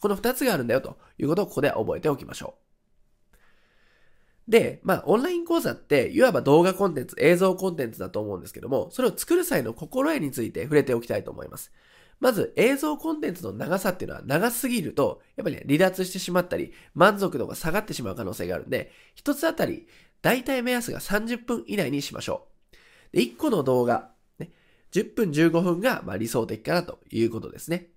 [0.00, 2.64] この二つがあるんだよということをここで覚えておきましょう。
[4.48, 11.72] で、まあ、オンライン講座って、いわば動画コンテンツ、映像コンテンツだと思うんですけども、それを作る際の心得について触れておきたいと思います。
[12.20, 19.88] まず、映像コンテンツの長さっていうのは長すぎると、やっぱりね、離脱してしまったり、満足度が下がってしまう可能性があるんで、一つあたり、
[20.20, 22.53] 大体目安が30分以内にしましょう。
[23.14, 24.50] で、1個の動画、ね、
[24.92, 27.90] 10分15分がま理想的かなということですね。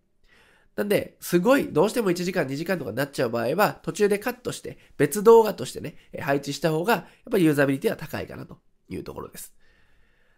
[0.75, 9.55] なんで、すごい、どうしても1時間2時間とかになっちゃう場合は、途中でカットして、別動画としてね、配置した方が、やっぱりユーザビリティは高いかなというところです。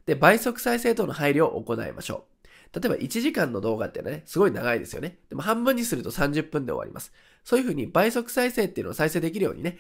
[0.06, 2.26] で、倍速再生等の配慮を行いましょ
[2.74, 2.80] う。
[2.80, 5.20] 例えば1時間の動画っていうのはね、すごい長いですよね。
[5.28, 7.12] でも半分にすると30分で終わります。
[7.44, 9.78] そういうふうに倍速再生っていうのを再生できるようにね、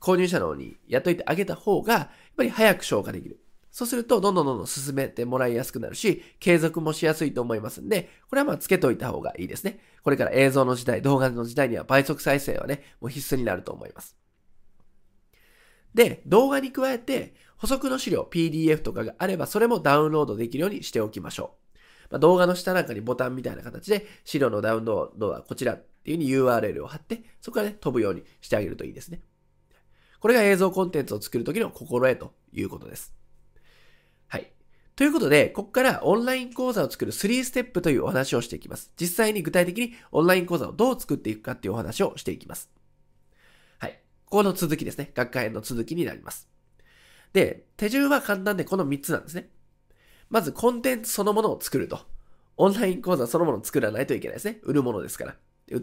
[0.00, 3.41] 購入者の方にやっといてあげた方が、やっぱり早く消化できる。
[3.72, 9.80] そうすると、どんどんどんどん進めてもらいやすくなるし、継続もしやすいと思いますんで、これはまあつけといた方がいいですね。
[10.04, 14.14] これから映像の時代、動画の時代には倍速再生はね、もう必須になると思います。
[15.94, 21.78] で、動画に加えて、補足の資料、PDF とかがあれば、それもダウンロードできるようにしておきましょう。
[22.10, 29.22] まあ、動画の下なんかにボタンみたいな形で、資料のダウンロードはこちらっていう風に URL を貼って、そこからね、飛ぶようにしてあげるといいですね。
[30.20, 33.21] これが映像コンテンツを作るときの心得ということです。
[35.02, 38.92] ということで、ここからオンライン講座を作る3ステップというお話をしていきます。
[38.96, 42.70] 実際に具体的にオンライン講座をどう作っていくかっていうお話をしていきます。
[43.80, 43.98] はい。
[44.26, 45.10] ここの続きですね。
[45.12, 46.48] 学会の続きになります。
[47.32, 49.48] で、手順は簡単でこの3つなんですね。
[50.30, 51.98] まずコンテンツそのものを作ると。
[52.56, 54.60] オンライン講座そのものを作らないといけないですね。
[54.62, 55.34] 売るものですから。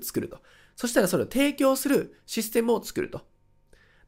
[0.01, 0.39] 作ると。
[0.77, 3.23] そしたらそれを提供するシステムを作ると。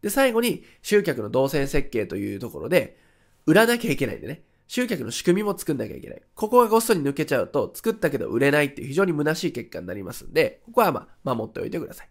[0.02, 2.97] で、最後に集客の動線設計というところで、
[3.45, 4.43] 売らなきゃいけないんでね。
[4.71, 6.21] 集客の仕組みも作んなきゃいけない。
[6.34, 12.10] ここがごっそり抜けちゃうと、作ったけど売れないっていう非常に虚しい結果になりますんで、ここはまあ、守っておいてください。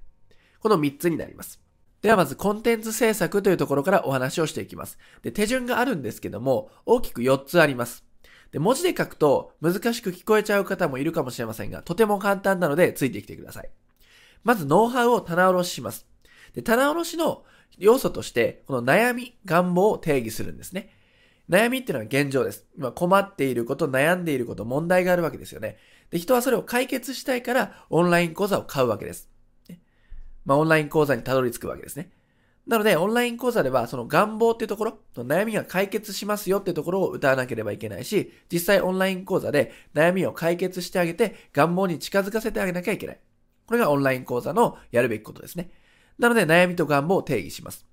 [0.61, 1.59] この3つになります。
[2.03, 4.99] ではまずコンテンツ制作というところからお話をしていきます。
[5.23, 8.05] で、手順があるんですけども、大きく4つあります。
[8.53, 13.70] で、文字で書くと難しく聞こえちゃう方もいるかもしれませんが、とても簡単なのでついてきてください。
[14.44, 16.07] まずノウハウを棚卸しします。
[16.53, 17.42] で、棚卸しの
[17.79, 21.00] 要素として、この悩み、願望を定義するんですね。
[21.51, 22.65] 悩みっていうのは現状です。
[22.79, 25.79] 今困っていること、悩んでいること、問題があるわけですよね。
[26.11, 29.29] で、人はそれを解決したいからオンライン講座を買うわけです。
[30.45, 32.11] まあ、オンライン講座にたどり着くわけですね。
[32.67, 43.21] なので、オンライン講座では、その願望っていうところ、悩みが解決しますよっていうところを歌わなければいけないし、実際オンライン講座で悩みを解決してあげて、願望に近づかせてあげなきゃいけない。
[43.67, 45.71] これがオンライン講座のやるべきことですね。
[46.19, 47.89] なので、悩みと願望を定義します。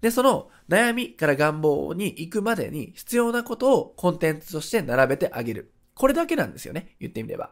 [0.00, 5.72] で、その悩みから願望に行くまでに必要なことをコンテンツとして並べてあげる。
[5.94, 6.96] これだけなんですよね。
[7.00, 7.50] 言ってみれば。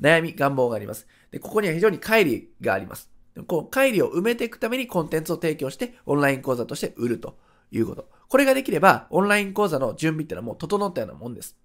[0.00, 1.06] 悩み、願望があります。
[1.30, 3.10] で、ここには非常に乖離があります。
[3.46, 7.38] こう、乖離を埋めていくためにコンテンツを提供してオンライン講座として売ると
[7.70, 8.08] いうこと。
[8.28, 11.56] これができれば、オンライン講座の準備ってのはもう整ったようなもんです。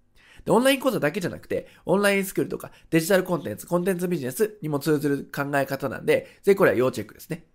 [0.46, 7.46] で、オンライン講座だけじゃなくて、オンラインスクールとかデジタルコンテンツ、コンテンツビジネスにも通ずる考え方なんで、ぜひこれは要チェックですね。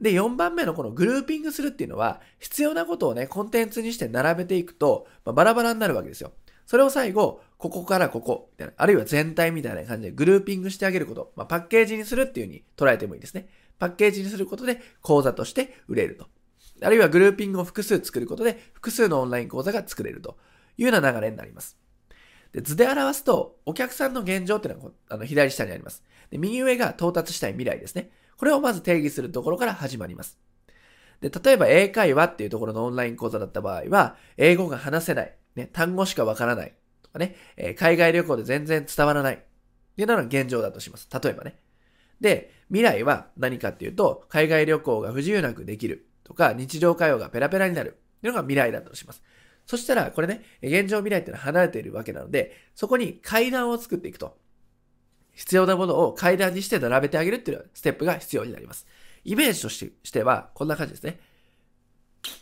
[0.00, 6.32] で、4番目のこのグルーピングするっていうのは、必要なことをね、コンテンツにして並べていくと、まあ、バラバラになるわけですよ。
[6.66, 13.48] それを最後、ここからここ、みたいな、あるいは全体みたいな感じでグルーピングしてあげること、まあ、パッケージにするっていう風に捉えてもいいですね。
[13.78, 16.26] パッケージにすることで講座として売れると。
[16.82, 20.36] あるいはグルーピングを複数作ることで複数のオンライン講座が作れると
[20.76, 21.78] いうような流れになります。
[22.52, 26.38] で図で表すと、お客さんの現状っていうのはあの左下にありますで。
[26.38, 28.10] 右上が到達したい未来ですね。
[28.36, 30.38] これをまず定義するところから始まります。
[31.20, 41.08] で、例えば英会話っていうところのオンライン講座だった場合は、英語が話せない、ね、単語しかわからないとかね、えー、海外旅行で全然伝わらないっていうのが現状だとします。
[41.22, 41.56] 例えばね。
[42.20, 49.22] で、未来は何かっていうと、海外旅行が不自由なくできるとか、日常会話がペラペラになるっていうのが未来だとします。
[49.66, 54.36] そしたら、これね、現状未来っていうのは離れているわけなので、そこに階段を作っていくと。
[55.34, 58.86] 必要なものを階段にして並べてあげるっていうステップが必要になります。
[59.24, 61.20] イメージとしては、こんな感じですね。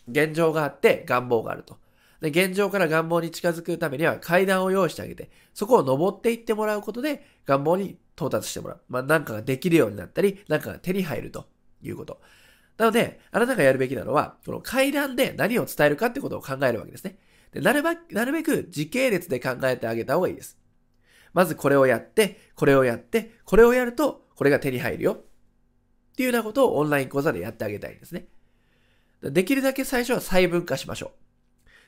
[0.09, 1.79] 現状があって願望があると。
[2.21, 8.81] で、現状から願望に近づくためには階段を用意してあげて、そこを登っていってもらうことで願望に到達してもらう。
[8.89, 11.47] まあ、なんかができるようになったり、なんかが手に入ると
[11.83, 12.21] いうこと。
[12.79, 17.19] なので、あなたがやるべきなのは、この階段で何を伝えるかってことを考えるわけですね。
[17.53, 20.59] でなるべく、なるべく時系列で考えてあげた方がいいです。
[21.33, 25.13] まずこれをやって、これをやって、これをやると、これが手に入るよ。
[25.13, 28.27] っていうようなことをオンライン講座でやってあげたいんですね。
[29.23, 31.11] できるだけ最初は細分化しましょう。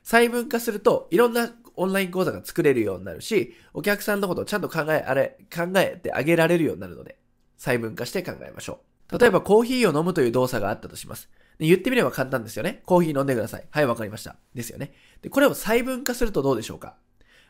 [0.04, 7.18] 細分化すると、いろんなオンライン講座が作れるようになるし、お客さんのことをちゃんと考え、あれ、考えてあげられるようになるので、
[7.56, 8.80] 細分化して考えましょ
[9.10, 9.18] う。
[9.18, 11.28] 例えば、コーヒーを飲むという動作があったとします。
[11.58, 12.82] で言ってみれば簡単ですよね。
[12.84, 13.66] コーヒー飲んでください。
[13.70, 14.36] はい、わかりました。
[14.54, 14.92] ですよね。
[15.22, 16.96] で、これを細分化するとどうでしょうか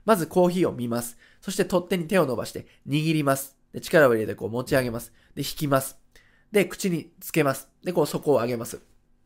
[0.04, 1.16] まずコーヒーを見ます。
[1.44, 3.54] そして取っ手に手を伸ばして握ります。
[3.74, 5.12] で力を入れてこう持ち上げます。
[5.34, 5.98] で、引きます。
[6.50, 7.68] で、口につけます。
[7.84, 8.80] で、こう底を上げます。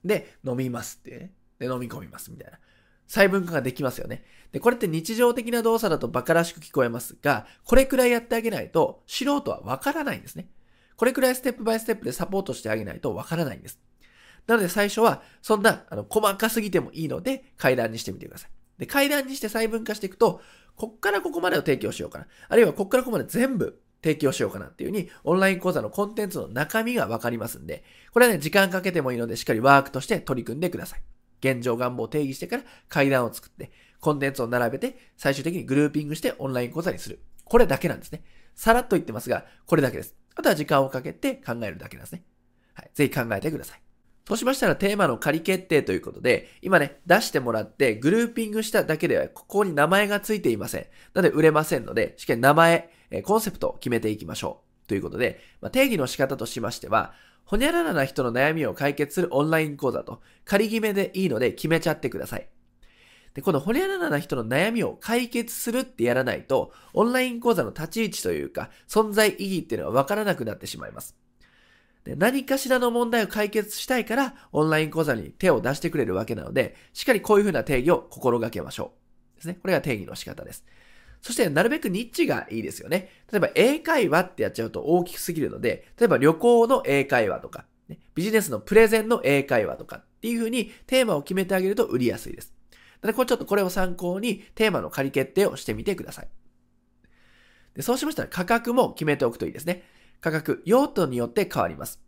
[0.04, 1.33] で、飲みますってね。
[1.61, 2.59] で、飲み込みますみたいな。
[3.07, 4.24] 細分化ができますよね。
[4.50, 10.48] で、これって日常的な動作だと馬鹿らしく聞こえますが、これくらいやってあげないと素人はわからないんですね。
[10.96, 13.78] これくらいステップバイステップでサポートしてあげないとわからないんです。
[14.48, 18.50] なので最初は、そんな、あの、細かすぎてもいいので、階段にしてみてください。
[18.78, 20.40] で、階段にして細分化していくと、
[20.76, 22.26] こっからここまでを提供しようかな。
[22.48, 31.02] あるいはこっからここまで全部提供しようかなっていう風に、オンライン講座のコンテンツの中身がわかりますんで、これはね、時間かけてもいいので、しっかりワークとして取り組んでください。
[31.40, 37.20] 現状願望を定義してから階段を作って、コンテンツを並べて、最終的にグルーピングしてオンライン講座にする。
[37.44, 38.22] これだけなんですね。
[38.54, 40.14] さらっと言ってますが、これだけです。
[40.36, 42.22] あとは時間をかけて考えるだけなんですね。
[42.74, 42.90] はい。
[42.94, 43.82] ぜひ考えてください。
[44.28, 50.82] そうしましたらテーマの仮決定ということで、今ね、出してもらってグルーピングしただけでは、ここに名前がついていません。
[51.14, 52.90] なので売れませんので、しっかり名前、
[53.22, 54.86] コンセプトを決めていきましょう。
[54.86, 57.14] ということで、まあ、定義の仕方としましては、
[57.46, 62.46] ほにゃららな人の悩みを解決するオンライン講座と、仮決めでいいので決めちゃってください。
[63.32, 71.16] で、このほにゃららな人の悩みを解決するってやらないと、オンライン講座の立ち位置というか、存在意義っていうのはわからなくなってしまいます。
[72.04, 78.92] で何かしらの問題を解決したいから、オンライン講座に手を出してくれるわけなので、しっかりこういうふうな定義を心がけましょ
[79.34, 79.37] う。
[79.37, 79.58] ですね。
[79.61, 80.64] これが定義の仕方です。
[81.20, 83.11] そして、なるべくニッチがいいですよね。
[83.30, 92.54] 例えば、英会話ってやっちゃうと大きすぎるので、例えば旅行の英会話とか、ね、ビジネスのプレゼンの英会話とかっていうふうにテーマを決めてあげると売りやすいです。
[93.00, 96.28] なので、これちょっとこれを参考にテーマの仮決定をしてみてください。
[97.74, 99.84] でそうしましたら価格も決めておくといいですね。
[100.20, 102.00] 価格、用途によって変わります。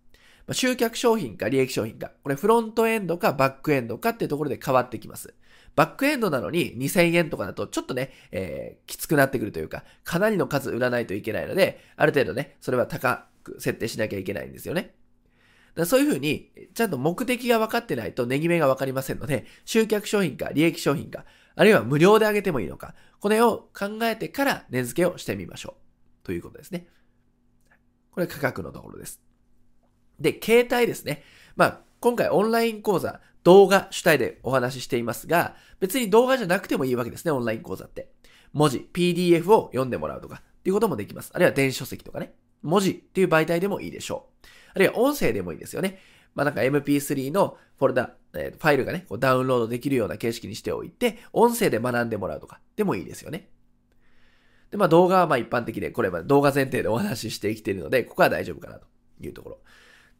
[0.46, 5.34] ま集客商品か利益商品か、これフロントエンドかバックエンドかっていうところで変わってきます。
[5.76, 14.94] バックエンドなのに2000円とかだとちょっとね、えー、きつくなってくるというか、かなりの数売らないといけないので、ある程度ね、それは高く設定しなきゃいけないんですよね。
[15.74, 25.76] だそういうふうに、ちゃんと目的が分かってないと値決めが分かりませんので、集客商品か利益商品か、あるいは無料であげてもいいのか、これを考えてから値付けをしてみましょ
[26.22, 26.26] う。
[26.26, 26.86] ということですね。
[28.12, 29.20] これ価格のところです。
[30.18, 31.22] で、携帯ですね。
[31.56, 38.10] まあ、今回オンライン講座、動画主体でお話ししていますが、別に動画じゃなくてもいいわけですね、オンライン講座って。
[38.52, 41.30] 文字、PDF を読んでもらうとかっていうこともできます。
[41.34, 42.34] あるいは電子書籍とかね。
[42.62, 44.46] 文字っていう媒体でもいいでしょう。
[44.74, 45.98] あるいは音声でもいいですよね。
[46.34, 53.48] まあなんか MP3 のフォルダ、えー、ファイルがね、こうダウンロードできるような形式にしておいて、音声で学んでもらうとかでもいいですよね。
[54.70, 58.86] で、まあ動画はまあ一般的で、これは動画前提でお話ししてきているので、ここは大丈夫かなと
[59.20, 59.58] いうところ。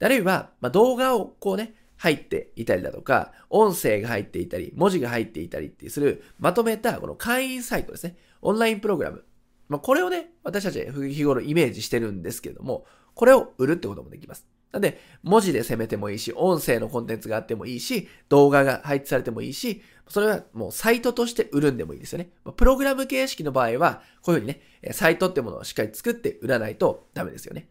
[0.02, 8.16] あるいは、まあ、動画をこうね、入っていたりだとか、音声が入っていたり、文字が入っていたりってする、まとめたこの会員サイトですね。
[8.40, 9.24] オンラインプログラム。
[9.68, 10.80] まあ、これをね、私たち
[11.12, 14.46] 日頃イメージしてるんですけれども、これを売るってこともできます。
[14.72, 22.30] なんで、文字で攻めてもいいし、音声のコンテンツがあってもいいし、動画が配置されてもいいし、それはもうサイトとして売るんでもいいですよね。
[22.56, 27.68] プログラム形式の場合は、こういうふうにね、サイトってものをしっかり作って売らないとダメですよね。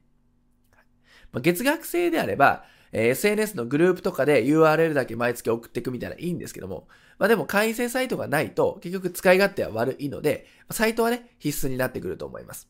[1.41, 12.69] 月額制であれば、SNS のグループとかで URL だけ毎月送っていくみたいないいんですけども、まあでも会員制サイトがないと結局使い勝手は悪いので、サイトはね、必須になってくると思います。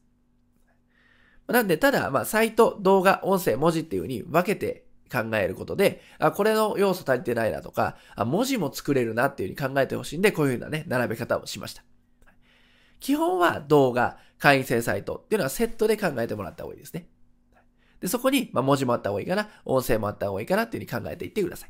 [1.51, 11.83] なんで、ただ、まあサイト、動画、音声、文字っていう風に分けて考えることで、あ、これの要素足りてないなとか、あ、文字も作れるなっていう風に考えてほしいんで、こういう風なね、並べ方をしました。
[12.99, 17.07] 基本は動画、会員制サイトっていうのはセットで考えてもらった方がいいですね。
[17.99, 21.69] で、そこに、まあ、文字もあった方がいいかな、音声もあった方がいいかなっていうふうに考えていってください。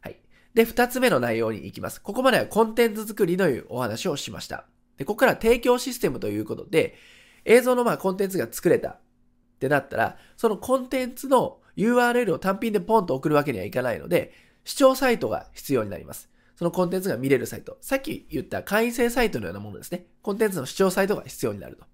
[0.00, 0.18] はい。
[0.54, 2.00] で、二つ目の内容に行きます。
[2.00, 4.66] ここまではコンテンツ作りというお話をしました。
[4.96, 6.96] で、ここから提供システムということで、
[7.44, 9.00] 映像のまあコンテンツが作れたっ
[9.58, 14.32] てなったら、そのコンテンツの URL を単品でポンと送るわけにはいかないので、
[14.64, 16.30] 視聴サイトが必要になります。
[16.56, 17.78] そのコンテンツが見れるサイト。
[17.80, 20.06] さっき言った会員制サイトのようなものですね。
[20.22, 21.84] コンテンツの視聴サイトが必要になると。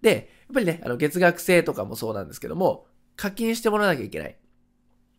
[0.00, 4.30] で、やっぱりね、あの、月額制とかもそうなんですけども、課金してもらわなきゃいけない。
[4.30, 4.34] っ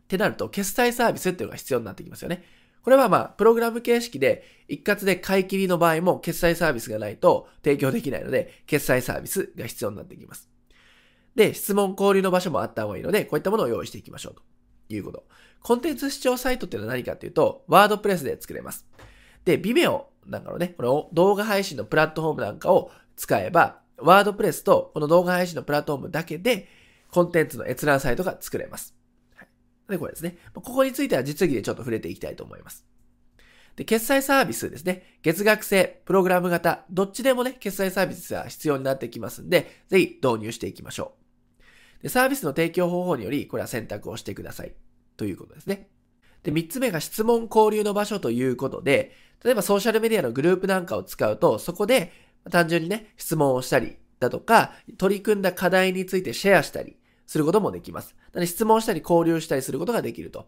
[0.07, 2.43] てなると、決済サービスっていうのが必要になってきますよね。
[2.83, 10.49] これはまあ、プログラム形式で一括で買い切りの場合も決済サービスがないと提供できないので、決済サービスが必要になってきます。
[11.35, 14.43] で、質問交流の場所もあった方がいいので、こういったものを用意していきましょうと
[14.89, 15.25] いうこと。
[15.61, 18.85] コンテンツ視聴サイトっていうのは何かっていうと、ワードプレスで作れます。
[19.45, 26.67] で、ビメオなんかのね、この動画配信のプラットフォームなんかを使えば、ワードプレスとこの動画配信のプラットフォームだけで、
[27.11, 28.95] コンテンツの閲覧サイトが作れます。
[29.93, 30.38] で、これですね。
[30.53, 32.86] ここについては実技でちょっと触れていきたいと思います。
[33.75, 35.17] で、決済サービスですね。
[35.21, 41.13] 月額制、プログラム型、どっちでもね、決済サービスは必要になってきますんで、ぜひ導入していきましょ
[41.99, 42.03] う。
[42.03, 44.73] で、サービスの提供方法により、これは選択をしてください。
[45.15, 45.89] ということですね。
[46.43, 52.12] で、三つ目が質問交流の場所ということで、例えばソーシャルメディアのグループなんかを使うと、そこで
[52.49, 58.15] 単純にね、質問をしたりだとか、取り組んだ課題についてシェアしたりすることもできます。
[58.33, 60.47] なので質問したり交流したりすることができると。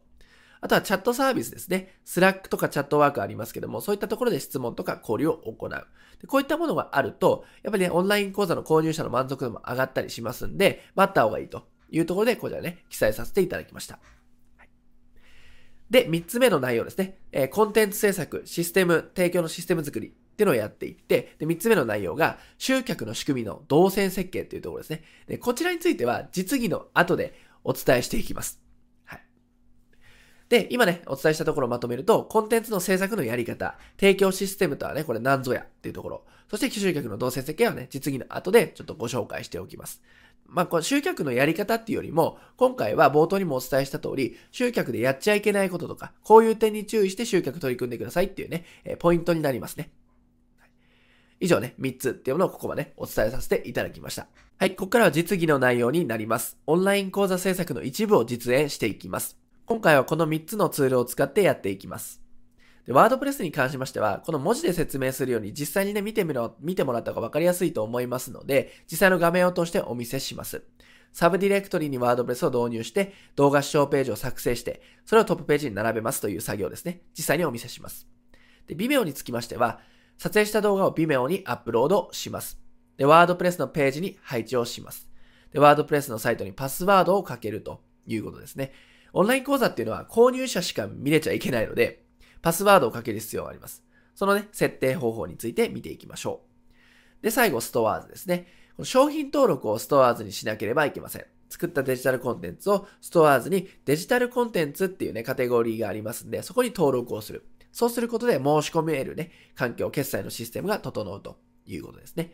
[0.61, 1.93] あとはチャットサービスですね。
[2.05, 5.69] スラックとかチャットワークありますけども、そういったところで質問とか交流を行う。
[5.69, 13.99] でこういったものがあると、やっぱりね、オンライン講座の購入者の満足度も上がったりしますんで、持った方がいいというところで、こちらね、記載させていただきました。
[15.89, 17.19] で、三つ目の内容ですね。
[17.31, 25.03] えー、コンテンツ制作、システム、提供のシステム作りっていうのをやっていって、で、三つ目の内容が、集客の仕組みの動線設計っていうところですね。
[25.27, 28.59] で、こちらについては、実技の後でお伝えしていきます。
[29.05, 29.21] はい。
[30.49, 40.01] で、今ね、お伝えしたところをまとめると、コンテンツの制作のやり方、提供システムとはね、これ何ぞやっていうところ、そして集客の動線設計はね、実技の後でちょっとご紹介しておきます。
[40.47, 49.89] まあ、この集客のやり方っていうよりも、今回は冒頭にもお伝えした通り、集客でやっちゃいけないこととか、こういう点に注意して集客取り組んでくださいっていうね、えポイントになりますね。
[51.39, 54.27] 以上ね、3つっていうものをここまでお伝えさせていただきました。
[54.57, 56.57] はい、ここからは実技の内容になります。
[56.65, 59.37] オンライン講座制作の一部を実演していきます。
[59.65, 62.21] 今回はこの3つのツールを使ってやっていきます。
[62.85, 70.63] で、ワードプレスに関しましては、この文字で説明するように実際にね、見てみろ、見てもらった方がわかりやすいと思いますので、実際の画面を通してお見せします。
[71.11, 77.01] サブディレクトリにワードプレスを導入して、動画視聴ページを作成して、それをトップページに並べますという作業ですね。
[77.17, 78.07] 実際にお見せします。
[78.67, 79.79] で、Vimeo につきましては、
[80.17, 82.59] 撮影した動画を Vimeo にアップロードします。
[82.97, 85.09] で、ワードプレスのページに配置をします。
[85.51, 88.71] で、ワードプレスのサイトにパスワードをかけるということですね。
[89.13, 92.03] オンライン講座っていうのは購入者しか見れちゃいけないので、
[92.41, 93.83] パスワードをかける必要があります。
[94.13, 96.41] そのね、設定方法について見ていきましょ
[97.21, 97.23] う。
[97.23, 98.47] で、最後、ストアーズですね。
[98.75, 101.25] この商品登録をストアーズにしなければいけません。
[101.49, 107.45] 作ったデジタルコンテンツをストアーズにデジタルコンテンツっていうね、カテゴリーがありますんで、そこに登録をする。
[107.75, 112.31] そうすることで申し込めるね、環境、決済のシステムが整うということですね。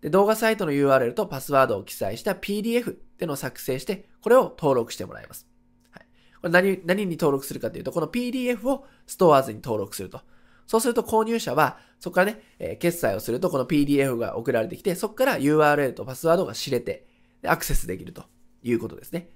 [0.00, 5.46] で、動画サイトの URL とパスワードを記載した PDF っていうのを作成して、これを登録してもらいます。
[5.90, 6.06] はい
[6.40, 10.22] これ何、何に登録するかというと、この PDF をストアーズに登録すると。
[10.66, 17.06] そうすると購入者は、そこからね、えー、決済をするとこの PDF が送られてきて、そこから URL とパスワードが知れて、
[17.44, 18.24] アクセスできると
[18.62, 19.28] いうことですね。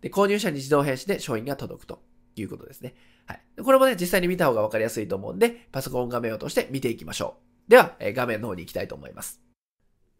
[0.00, 2.02] で、購入者に自動返信で商品が届くと
[2.34, 2.94] いうことですね。
[3.26, 3.40] はい。
[3.62, 7.36] これもね、実際に見た方がわかりやすいと思うんで、パソコン画面を通して見ていきましょ
[7.68, 7.70] う。
[7.70, 9.40] では、えー、画面の方に行きたいと思います。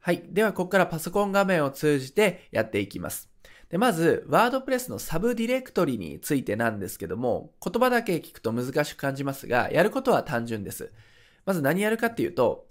[0.01, 0.23] はい。
[0.29, 3.31] では、ここからパソコン画面を通じてやっていきます。
[3.69, 10.93] で、まず、ワードプレスのサブディレクトリについてなんですけども、言葉だけ聞くと難しく感じますが、やることは単純です。
[11.47, 12.67] まず何やるかっていうと、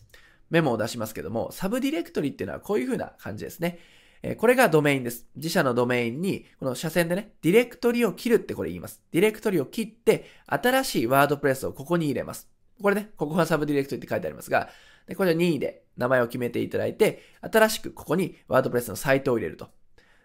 [0.52, 3.80] メモを出しますけども、サブディレクトリっていうのはこういう風な感じですね。
[4.24, 5.26] えこれがドメインです。
[5.36, 9.02] 自社のドメインに、この斜線でね、ディレクトリを切るってこれ言います。
[9.12, 12.48] ディレクトリを切って、新しいワードプレスをここに入れます。
[12.82, 14.70] これね、ここがサブディレクトリって書いてありますが、
[15.08, 19.70] でこれ任意で名前を決めていただいて、新しくここにワードプレスのサイトを入れると。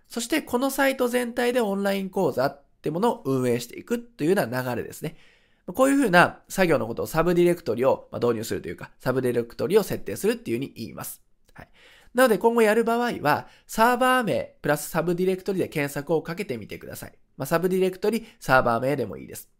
[0.08, 5.16] そしてこのサイト全体でオンライン講座ってものを運営していくというような流れですね。
[5.74, 11.22] こういうふうな作業のことをサブディレクトリを導入するというか、サブディレクトリを設定するっていうふうに言います。
[11.54, 11.68] はい。
[12.16, 17.12] なので今後やる場合は、サーバー名プラスサブディレクトリで検索をかけてみてください。
[17.36, 19.50] まあ、サブディレクトリ、サーバー名でもいいです。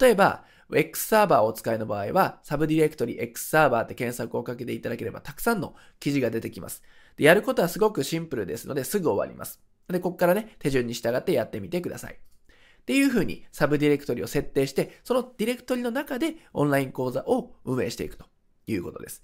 [0.00, 6.82] 例えば、X サーバーをお使いの場合は、サブディレクトリ X サーバーって検索をかけていただければ、たくさんの記事が出てきます。
[7.18, 9.60] で、やることはすごくシンプルですので、すぐ終わります。
[9.88, 12.14] で、ここからね、手順に従ってやってみてください。
[12.14, 18.24] っていう風にサブディレクトリを設定して、そのディレクトリの中でオンライン講座を運営していくと
[18.66, 19.22] いうことです。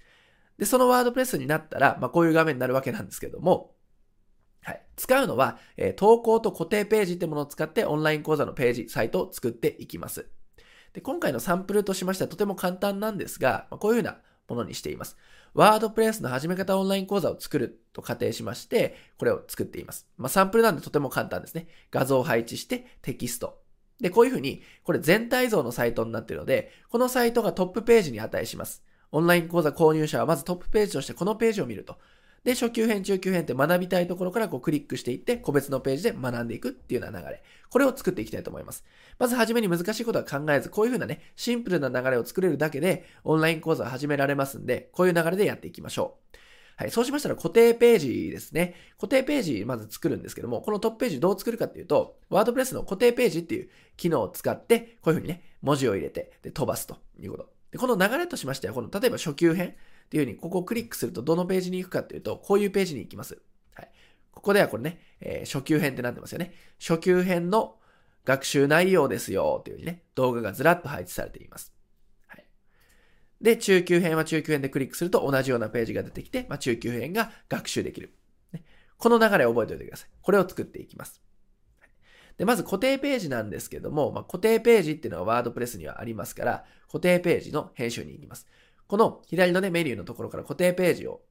[0.57, 3.75] で、そのワードプレスになったら、まあ、こういう画面になるわけなんですけども、
[4.61, 4.81] はい。
[4.95, 10.27] 使うのは、えー、投稿と固定ページってものを使ってオンライン講座のページ、サイトを作っていきます。
[10.93, 15.17] で、今回のサンプルとしましてはとても簡単なんですが、まあ、こういうようなものにしています。
[15.53, 20.07] ワードプレスの始め方オンライン講座を作ると仮定しまして、これを作っています。
[20.17, 21.67] まあ、サンプルなんでとても簡単ですね。
[21.91, 23.61] 画像を配置してテキスト。
[23.99, 28.83] で、こういうふうに、これ全体像のサイトになっているので、このサイトがトップページに値します。
[29.15, 31.95] オンライン講座購入者はまずトップページとしてこのページを見ると。
[32.43, 37.41] で、初級編、中級編って学びたいところからこうクリックしていって、個別のページで学んでいくっていうような流れ。
[37.69, 38.83] これを作っていきたいと思います。
[39.17, 46.37] まずはじめに難しいことは考えず、こういうふうなね、シンプルな流れを作れるだけで、オンライン講座を始められますんで、こういう流れでやっていきましょう。
[46.75, 46.91] はい。
[46.91, 48.75] そうしましたら固定ページですね。
[48.97, 57.54] 固定ページまず作るんですけども、このトップページどう作るかっていうと、ワードプレスの固定ページっていう機能を使って、こういうふうにね、文字を入れて、で、飛ばすということ。
[57.75, 59.73] で、この流れとしましては、この、例えば初級編っ
[60.07, 63.37] ていうふうに、ここをクリックするとどのページに行くかっていうと、こういうページに行きます。
[63.73, 63.91] はい。
[64.31, 66.53] ここではこれね、えー、初級編ってなってますよね。
[66.79, 67.75] 初級編の
[68.23, 71.73] 学習内容ですよというふうにね、動画がずらっと配置されています。
[72.27, 72.45] はい
[73.41, 78.13] で、中級編は中級編でクリックすると同じようなページが出てきて、まあ、中級編が学習できる。
[78.53, 78.63] ね、
[78.97, 80.09] この流れを覚えておいてください。
[80.21, 81.24] これを作っていきます。
[82.37, 88.47] で、まず固定ページなんですけども、まあ、固定ページっていうのはワードプレスにはありますから、固定ページの編集に行きます。
[88.87, 91.21] この左のね、メニューのところから固定ページを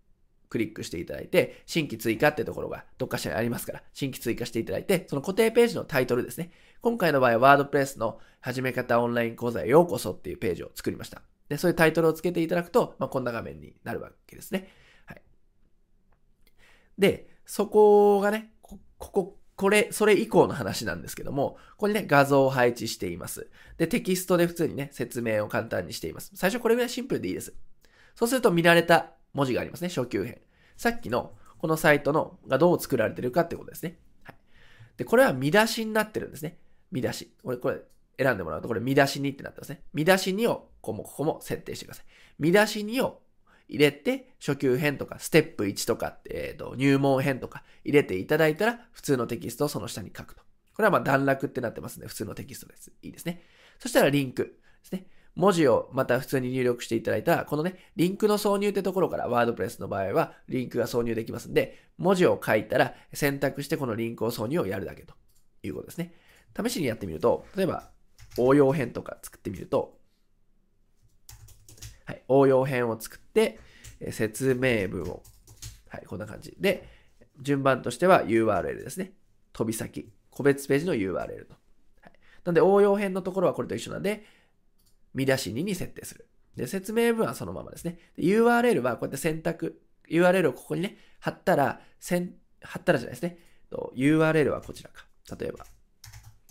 [0.49, 6.53] クリックしていただいて、新規追加ってところがどっかしらにありますから、新規追加していただいて、その固定ページのタイトルですね。
[6.81, 11.23] 今回の場合はワードプレスの始め方オンライン講座へようこそっていうページを作りました。
[11.49, 14.69] で、そういうタイトルをつけていただくと、まあ、こんな画面になるわけですね。
[15.07, 15.23] はい。
[16.99, 23.49] で、そこがね、ここ、これ、それ以降の話なんですけども、ここにね、画像を配置しています。
[23.79, 26.33] で、テキストで普通にね、説明を簡単にしています。
[26.35, 27.55] 最初これぐらいシンプルでいいです。
[28.17, 30.41] そうすると見られた文字がありますね、初級編。
[30.77, 33.99] さっきのこのサイトのがどう作られてるかってことですね。
[34.25, 34.37] はい。
[34.97, 36.59] で、これは見出しになってるんですね。
[36.91, 37.33] 見出し。
[37.43, 37.81] これ、これ、
[38.19, 39.83] 選んでもらうと、これ見出しにってなってますね。
[39.93, 42.05] 見出しにを、ここもここも設定してください。
[42.39, 43.23] 見出しにを
[43.69, 50.43] 入れて、初級編とか、ステップ1とか、えっ、ー、と、入門編とか入れていただいたら、普通のテキストをその下に書くと。
[50.75, 52.93] これはまあ段落ってなってますんで、普通のテキストです。
[53.03, 53.43] いいですね。
[53.79, 54.51] そしたらリンクで
[54.83, 55.07] すね。
[55.35, 65.15] 文字をまた普通に入力していただいたら、このね、リンクの挿入ってところから、ワードプレスの場合は、リンクが挿入できますんで、文字を書いたら、選択してこのリンクを挿入をやるだけと
[65.63, 66.15] いうことですね。
[66.57, 67.91] 試しにやってみると、例えば、
[68.39, 69.99] 応用編とか作ってみると、
[72.05, 73.59] はい、応用編を作って、
[74.01, 75.23] え説明文を、
[75.89, 76.57] はい、こんな感じ。
[76.59, 76.89] で、
[77.41, 79.13] 順番としては URL ですね。
[79.53, 80.11] 飛び先。
[80.31, 81.55] 個別ページの URL と。
[82.01, 82.13] はい、
[82.45, 84.25] なので、応用編のところはこれと一緒なんで、
[85.15, 86.27] 見出し2に設定する。
[86.57, 87.99] で、説明文はそのままですね。
[88.19, 93.39] URL はこうやって選択、URL をここにね、貼ったら、せん貼ったらじゃないですね。
[93.97, 95.07] URL はこちらか。
[95.39, 95.67] 例えば、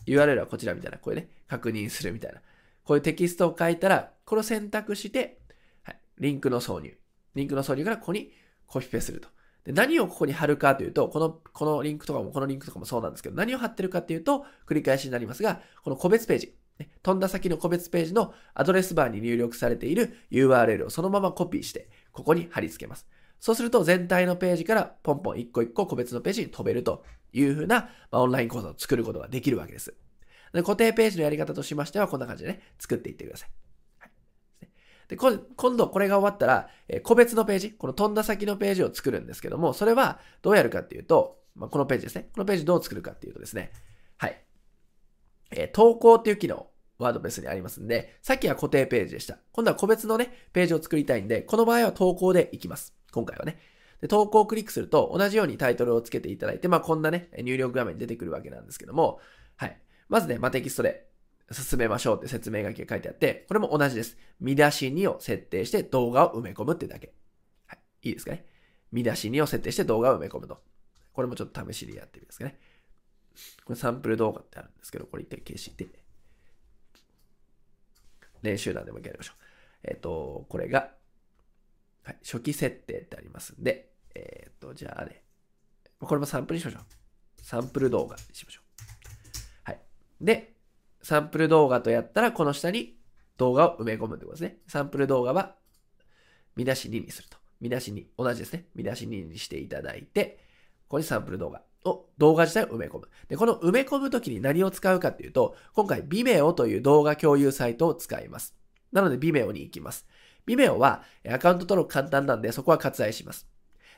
[0.07, 2.41] URL はこちらみたいな、これね、確認するみたいな。
[2.83, 5.39] こういうテキストを書いたら、これを選択して、
[6.23, 6.97] リンクの挿入。
[7.35, 8.31] リンクの挿入からここに
[8.65, 9.27] コピペすると。
[9.65, 16.55] で何をここに貼るかというと、この、このリンクとかも、このリンクとかもそうなんですけど、何を貼ってるかっていうと、繰り返しになりますが、この個別ページ。
[16.79, 23.05] ね、飛んだ先の個別ページのアドレスバーに入力されている URL をそのままコピーして、ここに貼り付けます。
[23.41, 27.03] そうすると全体のページからポンポン一個一個個別のページに飛べると
[27.33, 29.93] いうふうな、まあ、オンライン講座を作ることができるわけです。
[30.53, 33.49] で固定ページのやり方としましては、こんな感じでね、作っていってください。
[35.15, 42.29] で今度これが終わったら、え個別のページ、この飛んだ先のページを作るんですけども、それはどうやるかっていうと、まあ、このページですね。
[42.33, 43.71] このページどう作るかっていうとですね、
[44.17, 44.43] はい。
[45.51, 49.37] えー、投稿っていう機能、ワードプレスにありますんで、さっきは固定ページでした。
[49.51, 52.93] 今度は個別のね、ページを作りたいんで、この場合は投稿でいきます。
[53.11, 53.59] 今回はね。
[54.01, 59.19] で投稿をクリックすると、同じようにタイトルをつけていただいて、まあ、こんなね、入力画面に出てくるわけなんですけども、
[59.55, 59.79] はい。
[60.09, 61.07] まずね、まあ、テキストで
[61.51, 64.17] 進めましょうって説明書きが書いてあって、これも同じです。
[64.39, 67.13] 見出し2を設定して動画を埋め込むってだけ。
[67.67, 67.79] はい。
[68.03, 68.45] いいですかね？
[68.91, 70.61] 見出し2を設定して動画を埋め込むと。
[71.11, 72.59] これもちょっと試しでやってみますかね。
[73.65, 75.87] これサンプル動画ってあるんですけど、これ一回消して、
[78.41, 79.41] 練習欄でもやりましょう。
[79.83, 80.91] えっ、ー、と、これが、
[82.03, 85.23] はい、初期設定ってありますんで、えっ、ー、と、じゃあね、
[85.99, 86.83] これもサンプルにしましょう。
[87.41, 88.63] サンプル動画にしましょう。
[89.63, 89.79] はい。
[90.21, 90.52] で、
[91.03, 92.97] サンプル動画とやったら、この下に
[93.37, 94.57] 動画を埋め込むってことですね。
[94.67, 95.55] サンプル動画は、
[96.55, 97.37] 見出し2にすると。
[97.59, 98.67] 見出し2、同じですね。
[98.73, 100.39] 見出し2にしていただいて、
[100.87, 103.09] ここにサンプル動画を、動画自体を埋め込む。
[103.27, 108.55] で、この埋め込むときに何を使うかっていうと、今回 Vimeo という動画共有サイトを使います。
[108.91, 110.07] なので Vimeo に行きます。
[110.47, 113.52] Vimeo はアカウント登録簡単なんで、そこは割愛します。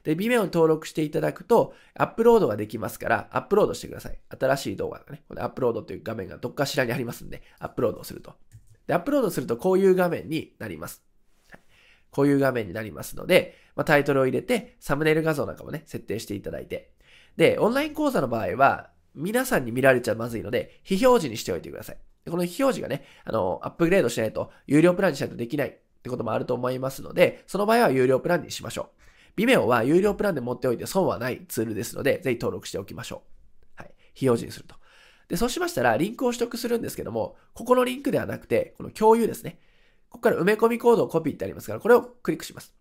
[0.06, 4.20] で、Vimeo に登録していただくと、アップロードができますから、アップロードしてください。
[4.40, 8.36] 新しい動画がね、このアップロードという画面がどっかしらにありますんで、アップロードをすると。
[8.86, 11.04] で、アップロードするとこういう画面になります。
[12.12, 16.92] こういう画面になりますので、まあ、タイトルを入れて、サムネイル画像なんかもね、設定していただいて。
[17.36, 21.98] で、オンライン講座の場合は、皆さんに見られちゃまずいので、非表示にしておいてください。
[22.30, 29.05] この非表示がね、あの、アップグレードしないと、有料プランにしないとできないってこともあると思いますので、その場合は有料プランにしましょう。
[29.38, 33.24] Vimeo は有料プランで持っておいて損はないツールですので、ぜひ登録しておきましょ
[33.78, 33.82] う。
[33.82, 33.94] はい。
[34.14, 34.76] 非表示にすると。
[35.28, 39.60] で、そうしましたら、リンクを取得するんですけども、ここのリンクではなくて、この共有ですね。
[40.10, 42.74] ここから埋め込みコードをコピーってありますから、これをクリックします。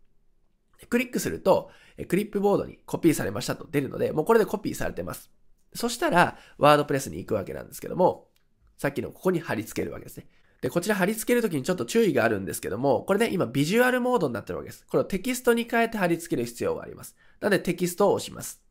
[0.89, 1.71] クリックすると、
[2.09, 5.31] クリップボードにコピーされましたと出るので、もうこれでコピーされてます。
[5.75, 8.29] そしたら、ワードプレスに行くわけなんですけども、
[8.77, 10.29] さっきのここに貼り付けるわけですね。
[10.65, 14.87] で、こちら貼り付けるときにちょっと注意があるんですけども、これね、今ビジュアルモードになってるわけです。
[14.89, 17.17] これをテキストに変えて貼り付ける必要があります。
[17.41, 18.62] なのでテキストを押します。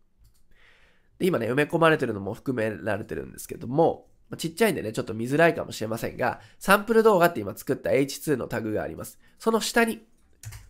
[1.19, 4.07] で、今ね、埋め込まれてるのも含められてるんですけども、
[4.39, 9.19] ちっちゃいんでね、ちょっと見づらいかもしれませんが、サンプル動画って今作った H2 のタグがあります。
[9.37, 10.01] その下に、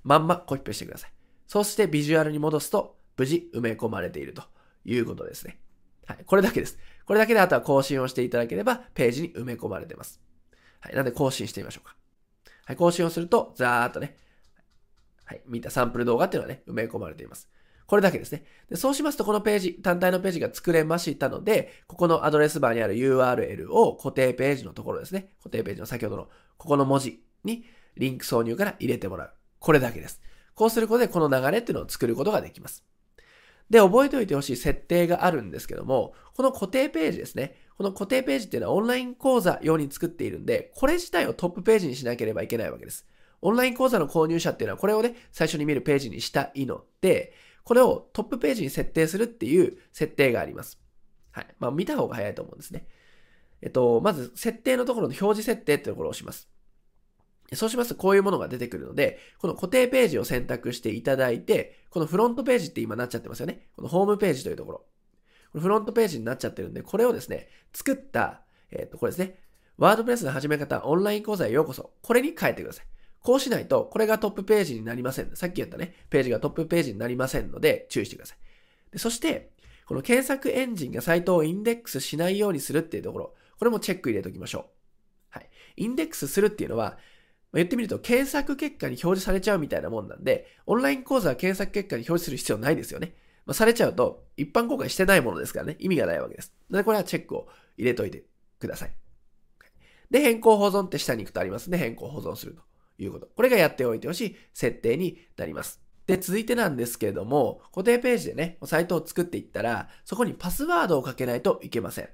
[0.03, 1.11] まんまコピペしてください。
[1.47, 4.43] そしてビジュアルに戻すと、無事埋め込まれていると
[4.83, 5.57] いうことですね。
[6.05, 6.25] はい。
[6.25, 6.77] これだけです。
[7.05, 10.21] これだけであとは更新をしていただければ、ページに埋め込まれてます。
[10.83, 10.95] はい。
[10.95, 11.95] なんで更新してみましょうか。
[12.65, 12.75] はい。
[12.75, 14.17] 更新をすると、ざーっとね、
[15.23, 15.41] はい。
[15.47, 17.49] 見たサンプル動画っていうのはね、埋め込まれています。
[17.85, 18.43] これだけですね。
[18.69, 25.29] でそうしますと、このページ、単体のページが作れましたので、ここのアドレスバーにある URL を固定ページのところですね。
[25.39, 26.27] 固定ページの先ほどの
[26.57, 27.65] ここの文字に
[27.95, 29.33] リンク挿入から入れてもらう。
[29.59, 30.21] これだけです。
[30.55, 32.83] こうすることでこの流れっていうのを作ることができます。
[33.69, 37.55] で、覚えておいてほしい設定があるんですけども、この固定ページですね。
[37.77, 43.07] この固定ページっていうのはオンライン講座用に作っているんで、これ自体をトップページにしなければいけないわけです。
[43.41, 50.79] オンライン講座の購入者っていうのはこれをね、最初に見るページにしたいので、これをトップページに設定するっていう設定があります。
[51.31, 51.47] はい。
[51.59, 52.87] まあ見た方が早いと思うんですね。
[53.61, 56.49] えっと、まず設定のところの表示設定っていうところを押します。
[57.53, 63.67] そうしますとこういうものが出てくるので、この固定ページを選択していただいて、このフロントページって今なっちゃってますよね。
[63.75, 64.85] このホームページというところ。
[65.59, 68.41] フロントページになっちゃってるんで、これをですね、作った、
[68.71, 69.39] えっ、と、これですね。
[69.77, 71.91] ワードプレスの始め方、オンライン講座へようこそ。
[72.01, 72.85] これに変えてください。
[73.21, 75.35] こうしないと、これがトップページになりません。
[75.35, 78.37] さっき言ったね、ページがトップページになりませんので、注意してください。
[78.91, 79.51] でそして、
[79.85, 84.63] この検索エンジンがサイトをインデックスしないようにするっていうところ、これもチェック入れておきましょう。
[85.29, 85.49] はい。
[85.77, 86.97] インデックスするっていうのは、
[87.53, 93.13] 言ってみると検索結果に表示されちゃうみたいなもんなんで、オンライン講座は検索結果に表示する必要ないですよね。
[93.45, 96.53] まあ、されちゃうと、一般公開してないものですからね、意味がないわけです。
[96.69, 98.23] なので、これはチェックを入れといて
[98.59, 98.93] ください。
[100.09, 101.77] で、変更保存って下に行くとありますね。
[101.77, 102.61] 変更保存すると
[102.97, 103.27] いうこと。
[103.35, 105.81] これがやっておいてほしい設定になります。
[106.05, 112.09] で、続いてなんですけれども、固定ページでね、サイトを作っていったら、そこにパスワードをかけないといけません。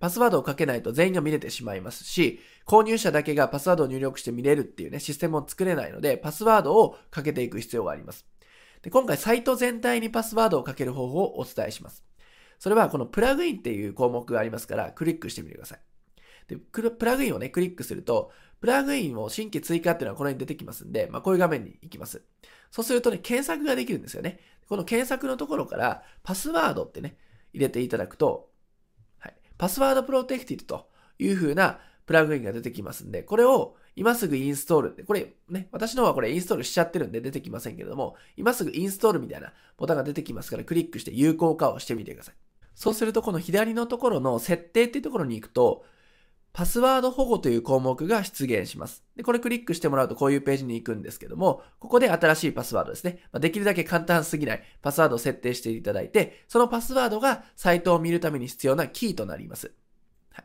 [0.00, 8.26] パスワードをかけないと全員が見れてしまいますし、購入者だけがパスワードを入力して見れるっていうね、システムを作れないので、パスワードをかけていく必要があります。
[8.86, 12.04] で今回、サイト全体にパスワードをかける方法をお伝えします。
[12.60, 15.80] それは、このプラグインっていう項目がありますから、クリックしてみてください。
[16.46, 18.30] で、プラグインをね、クリックすると、
[18.60, 22.22] プラグインを新規追加っていうのはこの辺に出てきますんで、まあ、こういう画面に行きます。
[22.70, 24.38] そうするとね、検索ができるんですよね。
[24.68, 27.18] この検索のところから、パスワードってね、
[27.52, 28.50] 入れていただくと、
[29.18, 35.02] はいパスワードプロテクティブという風なプラグインが出てきますんで、これを今すぐインストールって。
[35.02, 42.34] これね、私の方はこれインストールしちゃってるんで出てきませんけれども、今すぐインストールみたいなボタンが出てきますからクリックして有効化をしてみてください。
[42.74, 45.84] そうするとこの左のところの設定っていうところに行くと、
[46.52, 49.04] パスワード保護という項目が出現します。
[49.14, 53.18] で、これクリックしてもらうとこういうページに行くんですけども、ここで新しいパスワードですね。
[53.30, 59.72] まできるだけ簡単すぎないパスワードを設定していただいて、そのパスワードがサイトを見るために必要なキーとなります。
[60.32, 60.44] はい。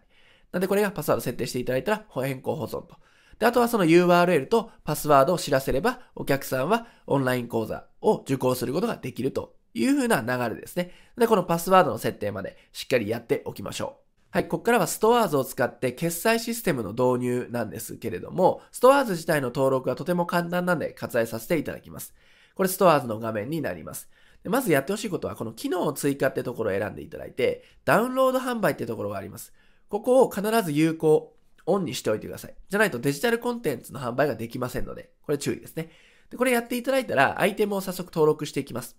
[0.51, 2.97] なんでこれがパスワード設定していただいたら変更保存と。
[3.41, 10.91] で、あとはその URL とパスワードを知らせれば、お客さんはオンライン講座を受講することができるという風な流れですね。
[11.17, 14.37] で、このパスワードの設定までしっかりやっておきましょう。
[14.37, 22.13] はい、ここからはストアーズを使って決済システムの導入なんですけれども、ストアーズ自体の登録はとても簡単なんで割愛させていただきます。
[22.53, 24.07] これストアーズの画面になります。
[24.43, 29.51] でまずやってほしいことは、この機能を追加ってところを選んでいただいて、ダウンロード販売ってところがあります。
[29.89, 31.35] ここを必ず有効、
[31.71, 32.55] オンにしておいてください。
[32.69, 35.89] じゃないとデジタルコンテンツの販売ができませんので、これ注意ですね。
[36.29, 38.97] でこれやっていただいたら、アイテムを早速登録していきます。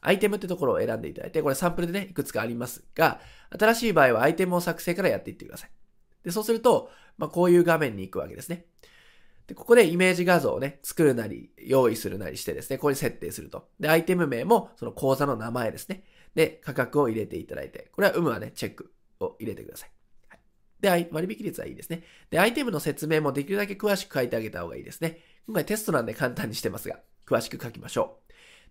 [0.00, 3.20] アイテムってところを選んでいただいて、これサンプルでね、いくつかありますが、
[3.58, 5.70] 新しい場合はアイテムを作成からやっていってください。
[6.24, 8.66] で、そうすると、まあ、こういう画面に行くわけですね。
[9.46, 13.68] で、ここでイメージ画像をね、作るなり、用意するなりしてですね、ここに設定すると。
[13.78, 16.04] で、アイテム名も、その講座の名前ですね。
[16.34, 19.90] で、価格を入れていただいて、これは有無はね、チェックを入れてください。
[20.94, 22.02] で、割引率はいいですね。
[22.30, 25.18] で、アイテムの説明もできるだけ詳しく書いてあげた方がいいですね。
[25.46, 28.20] 今回テストなんで簡単にしてますが、詳しく書きましょ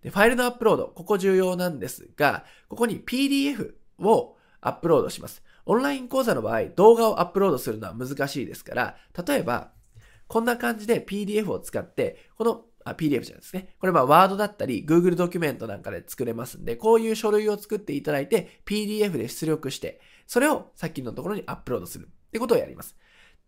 [0.00, 0.04] う。
[0.04, 5.42] で、ファイルのアップロード、ここ重要なんですが、ここに PDF をアップロードします。
[5.66, 8.96] オンライン講座の場合、動画をアップロードするのは難しいですから、
[9.26, 9.72] 例えば、
[10.28, 13.74] こんな感じで PDF を使って、このあ、PDF じゃないですね。
[13.80, 22.96] これは Word だったり Google ドキュメントなんかで作れますんで、こういう書類を作っていただいて PDF で出力して、それをさっきのところにアップロードするってことをやります。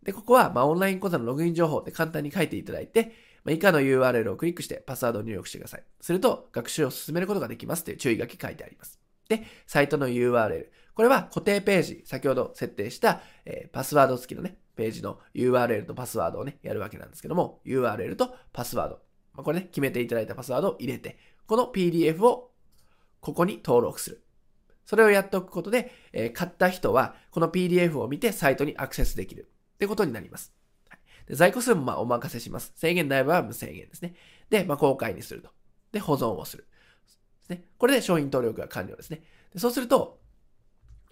[0.03, 3.13] で、ここは、まあ、オンライン講座のログイン情報って簡単に書いていただいて、
[3.45, 5.85] まあ、以下の URL をクリックしてパスワードを入力してください。
[6.01, 8.99] すると、学習を進めることができますという注意書き書いてあります。
[9.29, 10.67] で、サイトの URL。
[10.95, 19.01] これは固定ページ、先ほど設定した、えー、パスワード付きのね、ページの URL とパスワードをね、やるわけなんですけども、URL とパスワード。
[19.35, 22.51] まあ、これね、決めていただいたパスワードを入れて、この PDF を
[23.21, 24.23] ここに登録する。
[24.89, 30.55] それをやっておくことで、えー、買った人は、この PDF を見てサイトにアクセスできるってことになります。
[30.89, 32.73] はいで在庫数もまあお任せします。
[32.75, 34.15] 制限ない場合は無制限ですね。
[34.49, 35.51] で、まあ、公開にすると。
[35.93, 36.63] で、保存をする。
[36.63, 36.69] で
[37.45, 37.65] すね。
[37.77, 39.21] これで商品登録が完了ですね。
[39.53, 40.21] でそうすると、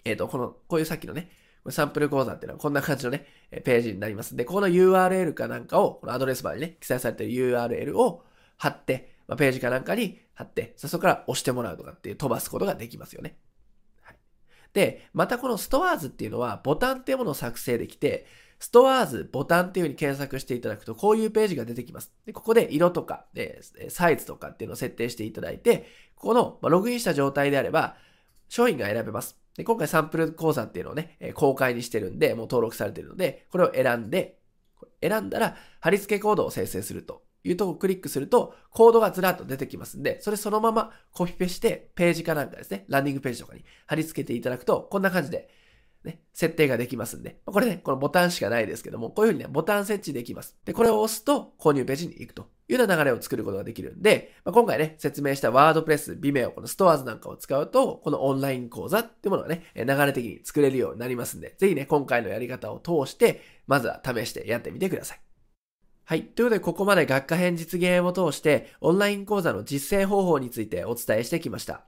[0.05, 1.29] えっ、ー、と、この、こういうさっきのね、
[1.69, 3.27] サンプル講座っていうのはこんな感じのね、
[3.63, 8.23] ページになりますんで、この URL かなんかを、このアドレスバーにね、記載されている URL を
[8.57, 13.37] 貼って、まあ、ページかなんかに貼って、そこから押してもらうとかっていう飛ばすことができますよね。
[14.77, 18.27] で、またこのストアーズっていうのはボタンっていうものを作成できて、
[18.59, 22.13] ストアーズボタンっていう風に検索していただくと、こういうページが出てきます。
[22.27, 23.59] でここで色とか、え
[23.89, 27.97] サイズとかっていうのを設定していただいて、ここの、まログインした状態であれば、
[28.49, 29.35] 商品が選べます。
[29.55, 34.37] で今回サンプル講座っていうのをね、公開にしてるんで、もう登録されてるので、これを選んで、
[35.01, 45.49] 選んだら、貼り付けコードを生成するというとこをクリックすると、コードがずらっと出てきますんで、それそのままコピペして、ページかなんかですね、ランディングページとかに貼り付けていただくと、こんな感じで、
[46.03, 50.55] ね、設定ができますんで、これね、このボタンしかないですけども、こういうふうにね、ボタン設置できます。
[50.65, 65.26] で、これを押すと購入ページに行くというような流れを作ることができるんで、まあ、今回ね、説明したワードプレス、ビメオ、このストアーズなんかを使うと、このオンライン講座っていうものがね、流れ的に作れるようになりますんで、ぜひね、今回のやり方を通して、まずは試してやってみてください。
[66.09, 66.23] はい。
[66.23, 71.83] ということで、ここまで学科編実現を通して、オンライン講座の実践方法についてお伝えしてきました。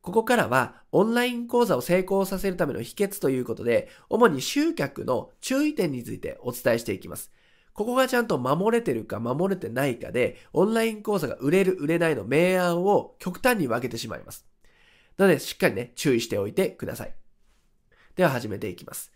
[0.00, 7.32] ここからはオンライン講座を成功させるための秘訣ということで、主に集客の注意点についてお伝えしていきます。
[7.74, 14.46] ここがちゃんと守れてるか守れてないかで、オンライン講座が売れる売れないの明暗を極端に分けてしまいます。
[15.18, 17.14] なので、しっかりね、注意しておいてください。
[18.16, 19.13] では始めていきます。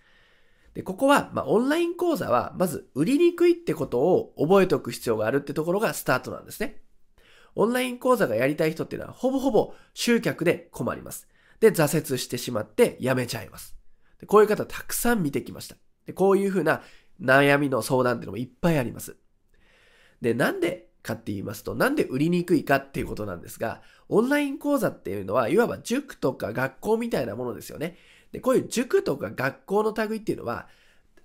[0.75, 6.83] で、ここは、まあ、オンライン講座は、まず売りにくいってことを覚えておく必要があるってところがスタートなんですね。
[7.55, 11.29] オンライン講座がやりたい人っていうのはほぼほぼ集客で困ります。
[11.61, 13.77] で、挫折してしまってやめちゃいます。
[14.21, 15.77] でこういう方たくさん見てきました。
[16.07, 16.83] でこういうふうな
[17.21, 19.17] 悩みの相談っていうのもいっぱいあります。
[20.21, 27.97] で、なんでかって言いますと、なんで売りにくいかっていうことなんですが、オンライン講座っていうのは、いわば塾とか学校みたいなものですよね。
[28.33, 30.69] で、こういう塾とか学校の類っていうのは、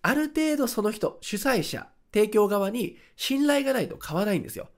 [0.02, 4.70] ある程度その人、主催者、提供側に信頼がないと買わないんですよ。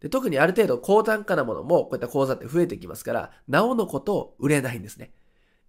[0.00, 5.12] で特にある程度高単価なものもこういった講座って増えてきますから、なおのことを売れないんですね。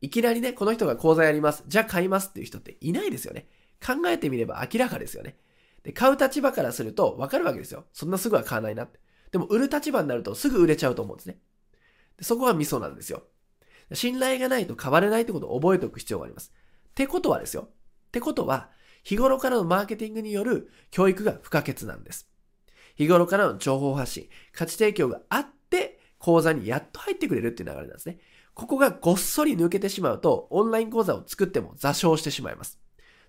[0.02, 1.64] いきなりね、この人が講座やります。
[1.68, 3.48] じゃあ買いますっていう人っていないですよね。
[3.86, 5.36] 考えてみれば明らかですよね。
[5.84, 7.86] で、買う立場からするとわかるわけですよ。
[7.92, 9.00] そんなすぐは買わないなって。
[9.32, 11.38] でも売る立場になるとすぐ売れちゃうと思うんですね。
[12.18, 13.24] でそこがミソなんですよ。
[13.94, 16.54] 信頼がないと変われないってことを覚えておく必要があります。
[16.90, 17.70] ってことはですよ。
[18.08, 18.70] ってことは、
[19.04, 22.30] 日頃からのマーケティングによる教育が不可欠なんです。
[22.96, 28.20] 日頃からの情報発信、価値提供があって、講座にやっと入ってくれるっていう流れなんですね。
[28.54, 32.80] ここがごっそり抜けてしまうと、オンライン講座を作っても座礁してしまいます。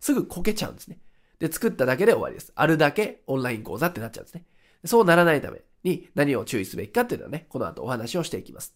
[0.01, 0.99] すぐこけちゃうんですね。
[1.39, 2.53] で、作っただけで終わりです。
[2.57, 4.45] あるだけオンライン講座ってなっちゃうんですね。
[4.85, 8.75] そうならないために何を注意すべきかっていうのはね、この後お話をしていきます。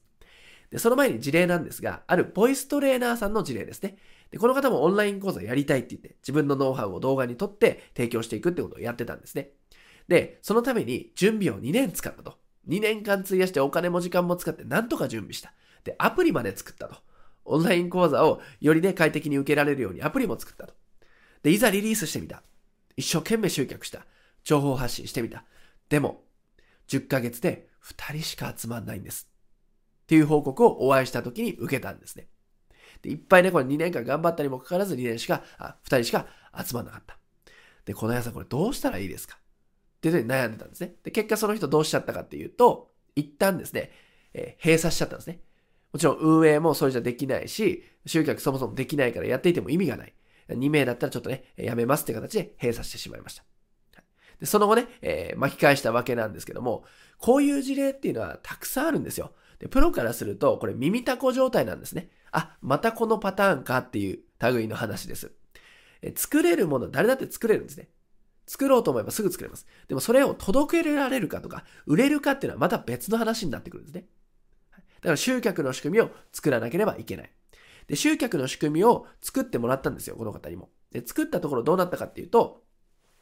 [0.75, 3.97] で、その前に事例なんですが、あるボイストレーナーさんの事例ですね。
[4.33, 9.51] で、この方もオンライン講座やりたいって言って、自分のノウハウを動画に撮って提供していくってことをやってたんですね。
[10.09, 12.41] で、そのために準備を2年使ったと。
[12.67, 15.53] 2年間費やしてお金も時間も使ってなんとか準備した。
[15.85, 16.97] で、アプリまで作ったと。
[17.45, 20.75] オンライン講座をよりね、快適に受けられるようにアプリも作ったと。
[21.45, 22.43] で、いざリリースしてみた。
[22.97, 24.07] 一生懸命集客した。
[24.43, 25.45] 情報発信してみた。
[25.89, 26.25] でも、
[26.89, 29.34] 10ヶ月で2人しか集まんないんです。
[30.05, 32.29] っていう報告をお会いした時に受けたんですね。
[33.03, 36.27] で、いっぱいね、これ2年間頑張ったにもかかわらず2年しか、あ、2人しか
[36.65, 37.19] 集まんなかった。
[37.85, 39.37] で、この屋さんこれどうしたらいいですか？
[39.37, 39.41] っ
[40.01, 40.95] ていうふうに悩んでたんですね。
[41.03, 43.91] で、結果その人どうしちゃったかっていうと、一旦ですね、
[44.35, 45.41] えー、閉鎖しちゃったんですね。
[45.93, 50.15] もちろん運営もそれじゃできないし、集客そもそもできないからやっていても意味がない。
[50.49, 53.45] 2名だったらちょっとね、やめますって形で閉鎖してしまいました。
[54.41, 56.85] でその後ね、えー、巻き返したわけなんですけども、
[57.19, 59.33] こういう事例っていうのはたくさんあるんですよ。
[59.59, 62.11] で、プロからすると、これ耳タコ状態なんですね。
[62.33, 65.33] あ、またこのパターンかっていう類の話です。
[66.03, 67.89] え作れるもの、誰だって作れるんですね。
[68.47, 69.67] 作ろうと思えばすぐ作れます。
[69.89, 74.07] でもそれを届けられるかとか、売れるかっていうのはまた別の話になってくるんですね。
[74.73, 77.31] だから集客の仕組みを作らなければいけない。
[77.87, 80.71] で、集客の仕組みを作ってもらったんですよ、この方にも。
[80.91, 82.64] で、作ったところどうなったかっていうと、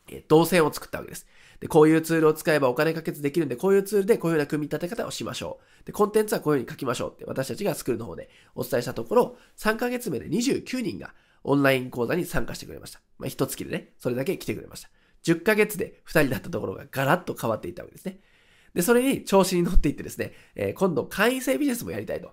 [0.08, 1.26] え動線を作ったわけです。
[1.60, 5.86] で、こういうツールを使えばお金かけずできるんで、こういうツールでこういうような組み立て方をしましょう。
[5.86, 13.00] で、コンテンツはこういうふうに書きましょうって私たちがスクールの方でお伝えしたところ、3ヶ月目で29人がオンライン講座に参加してくれました。
[13.18, 14.90] まあ、一月でね、それだけ来てくれました。
[15.24, 18.18] 10ヶ月で2人だったところがガラッと変わっていったわけですね。
[18.74, 22.32] で、それに調子に乗っていってですね、えー、今度会員制ビジネスもやりたいと。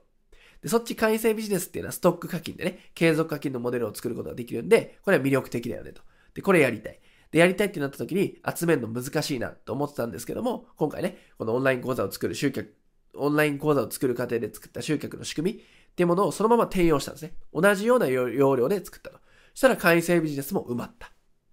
[0.62, 6.02] で、そっち会員制ビジネスっていうのはストック課金でね、継続課金のモデルを作ることができるんで、これは魅力的だよねと。
[6.34, 7.00] で、これやりたい。
[7.32, 12.76] で、やりたいってなった時に集めるの難しいなと思ってたんですけども、今回ね、このオンライン講座を作る集客、
[13.16, 15.64] オンライン講座を作る過程で作った集客の仕組みっ
[15.96, 17.34] ていうものをそのまま転用したんですね。
[17.54, 19.18] 同じような要領で作ったと。
[19.54, 21.08] そしたら会員制ビジネスも埋まった。
[21.08, 21.12] っ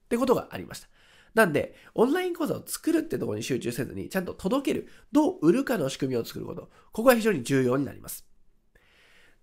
[0.09, 0.89] てことがありました。
[1.35, 6.71] なんで、オンライン講座を作るってところに集中せずに、ちゃんと届ける、どう売るかの仕組みを作ること。
[6.93, 8.27] ここが非常に重要になります。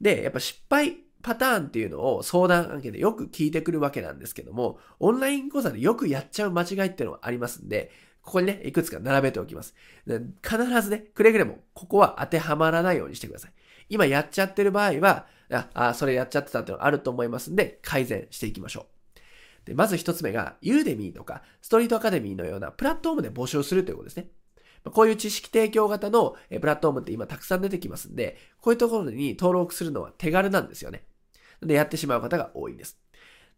[0.01, 9.73] で、やっぱ失敗パターンっていうのを相談案件でよく聞いてくるわけなんですけども、オンライン講座でよくやっちゃう間違いっていうのがありますんで、ここにね、いくつか並べておきます。
[10.05, 13.53] 必ずね、くれぐれも、ここは当てはまらないようにしてください。
[13.89, 19.65] 今やっちゃってる場合は、あ、あそれやっちゃってたっていうのがあると思いますんで、改善していきましょう。
[19.65, 24.27] で、まず一つ目が、ユーデミーとか、ストリートアカデミーのようなプラットフォームで募集するということですね。
[24.91, 31.03] こういう知識提供型のプラットフォームって今たくさん出てきますんで、こういうところに登録するのは手軽なんですよね。
[31.65, 32.97] で、やってしまう方が多いんです。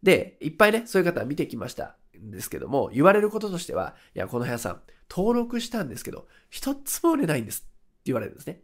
[0.04, 7.68] で、いっぱいね、そういう方見てきましたんですけども、言われることとしては、いや、この部屋さん、登録したんですけど、一つも売れないんですって
[8.06, 8.62] 言われるんですね。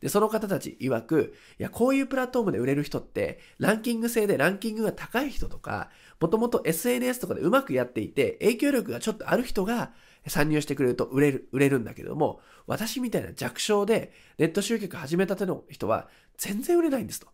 [0.00, 9.92] で、その方たち曰く、いや、こういうプラットフォームで売れる人って、ランキング制でランキングが高い人とか、もともと SNS とかでうまくやっていて、影響力がちょっとある人が
[10.26, 17.28] 参入してくれると売れる、売れるんだけども、私みたいな弱小でネット集客始めたての人は全然売れないんですと。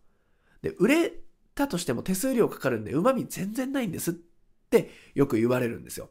[0.61, 1.13] で、売れ
[1.55, 4.13] たとしても手数料かかるんで旨味全然ないんですっ
[4.69, 6.09] てよく言われるんですよ。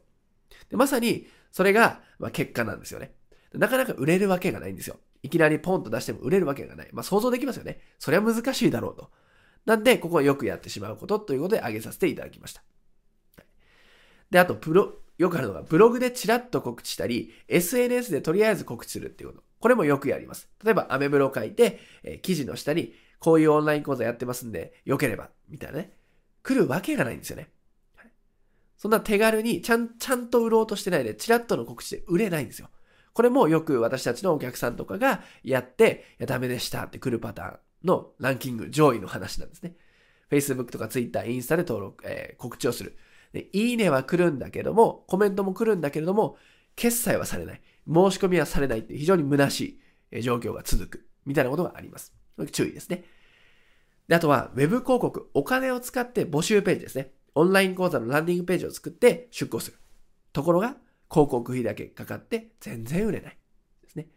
[0.69, 3.13] でまさにそれが、まあ、結果なんですよね。
[3.53, 4.97] なかなか売れるわけがないんですよ。
[5.21, 6.89] いきなりポンと出しても売れるわけがない。
[6.91, 7.79] まあ想像できますよね。
[7.99, 9.09] それは難しいだろうと。
[9.65, 12.63] なんで、ここはよくやってしまうことということで挙げさせていただきました。
[14.29, 19.43] で、あと、プロ、よくあるのが、ブログでチラッと告知したり、SNS でとりあえず告知するっていうこと。
[19.59, 20.49] これもよくやります。
[20.63, 25.93] 例えば、アメブロ書いて、えー、記事の下に、こういうオンライン講座やってますんで、よければ、みたいなね。
[26.43, 27.47] 来るわけがないんですよね。
[28.75, 32.69] そんな手軽に、ちゃん、ちゃんと売ろうとしてないで、チラッとの告知で売れないんですよ。
[33.13, 39.77] これもよく私たちのお客さんとかがやって、いや、ダメでしたって来るパターンのランキング上位の話なんですね。
[40.29, 42.97] Facebook とか Twitter、インスタで登録、えー、告知をする。
[43.31, 46.35] で、いいねは来るんだけども、コメントも来るんだけれども、
[46.75, 47.61] 決済はされない。
[47.87, 49.79] 申し込みはされないって非常に虚し
[50.11, 51.07] い状況が続く。
[51.25, 52.13] みたいなことがあります。
[52.51, 53.05] 注意ですね。
[54.07, 57.11] で、あとは、ウェブ広告、お金を使って募集ページですね。
[57.35, 59.77] オンライン講座のランディングページを作って出稿する。
[60.33, 60.77] ところが、
[61.09, 63.37] 広告費だけかかって全然売れない。
[63.83, 64.03] ですね。
[64.03, 64.07] っ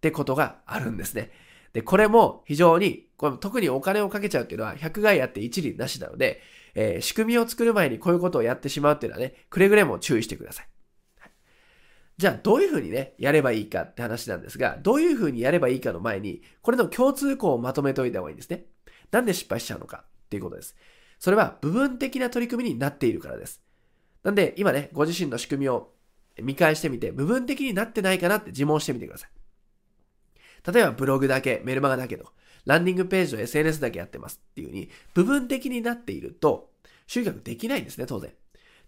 [0.00, 1.30] てことがあるんですね。
[1.72, 6.42] で、これも非常に、これ特にお金をかけちゃうっていうのは100害あって一理なしなので、
[6.74, 10.68] えー、仕組みを作る前にこういうことをやってしまうっていうのはね、くれぐれも注意してください。
[11.18, 11.30] はい、
[12.18, 18.66] じゃあ、どういうふうにね、やればいいかって話なんですが、どういうふうにやればいいかの前に、これの共通項をまとめておいた方がいいんですね。
[19.12, 20.74] なんで失敗しちゃうのかっていうことです。
[21.20, 23.62] それは部分的な取り組みになっているからです。
[24.24, 25.92] なんで、今ね、ご自身の仕組みを
[26.40, 29.30] 見返してみて、部分的になってないかなって自問してみてください。
[30.72, 32.32] 例えば、ブログだけ、メルマガだけと、
[32.64, 36.70] ランディングページと SNS だけやってますっていう風に、部分的になっていると、
[37.06, 38.32] 集客できないんですね、当然。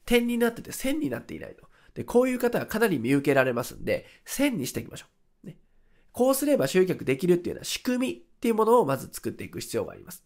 [0.06, 1.66] 点になってて線になっていないと。
[1.94, 5.06] で、こういう方はかなり見受けられますんで、線にしていきましょ
[5.44, 5.46] う。
[5.48, 5.56] ね。
[6.12, 10.22] こうすれば集客できるっていうような仕組みっていうものをまず作っていく必要があります。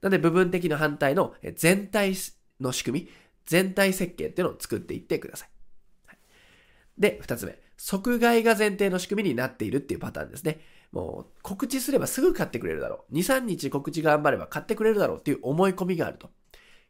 [0.00, 2.14] なので、部分的の反対の全体
[2.60, 3.08] の仕組み、
[3.46, 5.48] 全体設計っていうのを作っていってください。
[6.98, 7.56] で、二つ目。
[7.76, 10.60] 即買いが前提の仕組みになっているっていうパターンですね。
[10.90, 13.14] もう告知すればすぐ買ってくれるだろう。
[13.14, 16.30] 2、3日告知頑張れば買ってくれるだろうっていう思い込みがあると。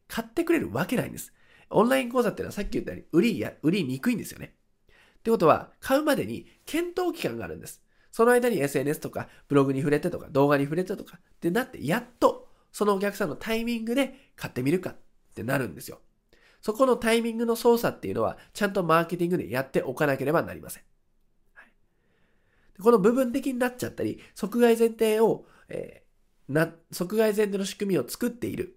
[0.08, 1.34] 買ってくれるわけないんです。
[1.68, 4.54] オンライン講座っていうのはさっき言ったように売りや、売りにくいんですよね。
[5.18, 7.82] ってことは、買うまでに検討期間があるんです。
[8.12, 14.96] その間に SNS とかブログに触れてとか動画に触れてとかってなってやっとそのお客さんのタイミングで買ってみるかっ
[15.34, 15.98] てなるんですよ。
[16.60, 20.82] そこのタイミングの操作っていうのはちゃんとマーケティングでやっておかなければなりません。
[21.54, 21.66] はい、
[22.80, 28.76] この部分的になっちゃったり、即買い前提を、えー、な、即買い前提の仕組みを作っている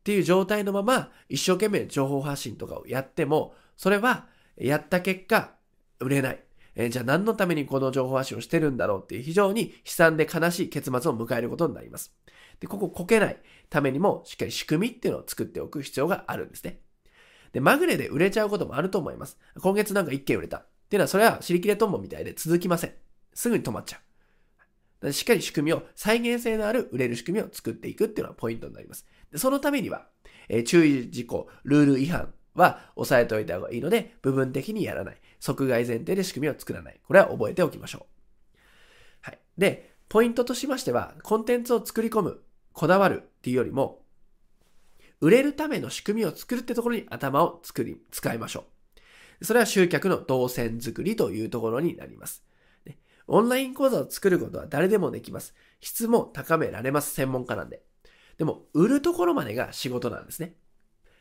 [0.00, 5.52] っていう状態のまま一生懸命情報発信とかをやっても、それはやった結果
[5.98, 6.45] 売れない。
[6.76, 12.14] えー、じゃあ何のためにこの情報発信をしてるんだろうっていう非常に悲惨で悲しい結末を迎えることになります。
[12.60, 16.80] で、こここけないためにもしっかり仕組みっていうのを作っておく必要があるんですね。
[17.52, 19.38] で、まぐれで売れちゃうこともあると思います。
[19.58, 20.58] 今月なんか1件売れた。
[20.58, 22.92] っていうのはそれは尻切れトンボみたいで続きません。
[23.34, 23.98] すぐに止まっちゃ
[25.02, 25.12] う。
[25.12, 29.06] しっかり仕組みを、再現性のある売れる仕組みを作っていくっていうのがポイントになります。
[29.30, 30.06] でそのためには、
[30.48, 35.16] えー、注意事項、ルール違反は押さえておいた方がいいので、部分的にやらない。
[35.40, 37.00] 即買前提で仕組みを作らない。
[37.06, 38.06] これは覚えておきましょ
[38.54, 38.58] う。
[39.22, 39.38] はい。
[39.58, 44.02] で、ポイントとしましては、コンテンツを作り込む、こだわるっていうよりも、
[45.20, 48.64] 売れるための仕組みを作るってところに頭を作り、使いましょ
[49.40, 49.44] う。
[49.44, 52.44] それは集客の動線作りというところになります。
[53.28, 55.54] オンライン講座を作ることは誰でもできます。
[55.80, 57.12] 質も高められます。
[57.12, 57.82] 専門家なんで。
[58.38, 60.54] でも、売るところまでが仕事なんですね。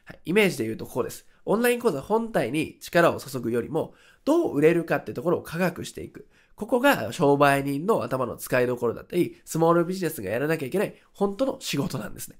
[0.03, 1.25] はい、イメージで言うとこうです。
[1.45, 3.93] オンライン講座本体に力を注ぐよりも、
[4.25, 6.27] どう売れるかってところを科学していく。
[6.55, 12.37] ここが商売人の頭の使いどころだったり、スモールビジネスがやらなきゃいけない本当の仕事なんですね。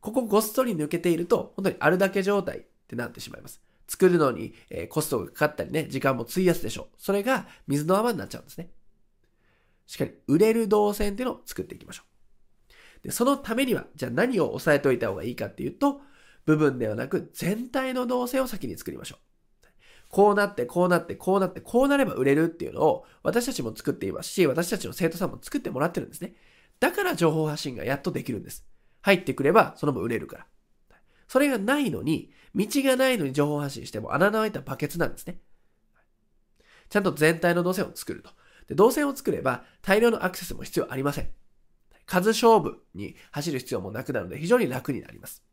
[0.00, 3.60] ここごっそり抜けていると、本当にあるだけ状態ってなってしまいます。
[3.86, 6.94] 作るのに、えコストがかかったりね、時間も費やすでしょう。
[6.96, 8.70] それが水の泡になっちゃうんですね。
[9.86, 12.04] しっかり売れる動線っていうのを作っていきましょ
[13.02, 13.06] う。
[13.08, 16.00] で、そのためには、じゃあ何を押さえておいた方がいいかっていうと、
[16.46, 19.18] 部分ではなく全体の動線を先に作りましょう。
[20.08, 26.34] こうなって、こうなって、こうなって、こうなれば売れるっていうのを私たちも作っていますし、私たちの生徒さんも作ってもらってるんですね。
[26.80, 28.66] だから情報発信がやっとできるんです。
[29.02, 30.46] 入ってくればその分売れるから。
[31.28, 35.38] それがないのに、道がないのに情報発信しても穴の開いたバケツなんですね。
[36.88, 38.30] ちゃんと全体の動線を作ると。
[38.66, 41.28] で動線を作れば大量のアクセスも必要ありません。
[42.06, 45.44] 数勝負に走る必要もなくなるので非常に楽になります。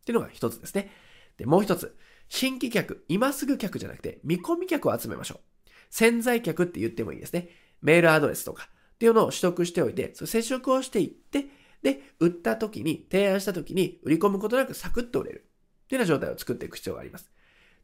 [0.00, 0.90] っていうのが一つですね。
[1.36, 1.96] で、もう一つ。
[2.28, 5.70] 新規客、今すぐ客じゃなくて見込み客を集めましょう。
[5.90, 7.48] 潜在客って言ってもいいですね。
[7.82, 11.46] メールアドレスとかっていうのを取得しておいて、接触をしていって、
[11.82, 15.46] で、売った時に、提案した時に売り込むことなくサクッと売れる。
[15.84, 17.30] っていうような状態を作っていく必要があります。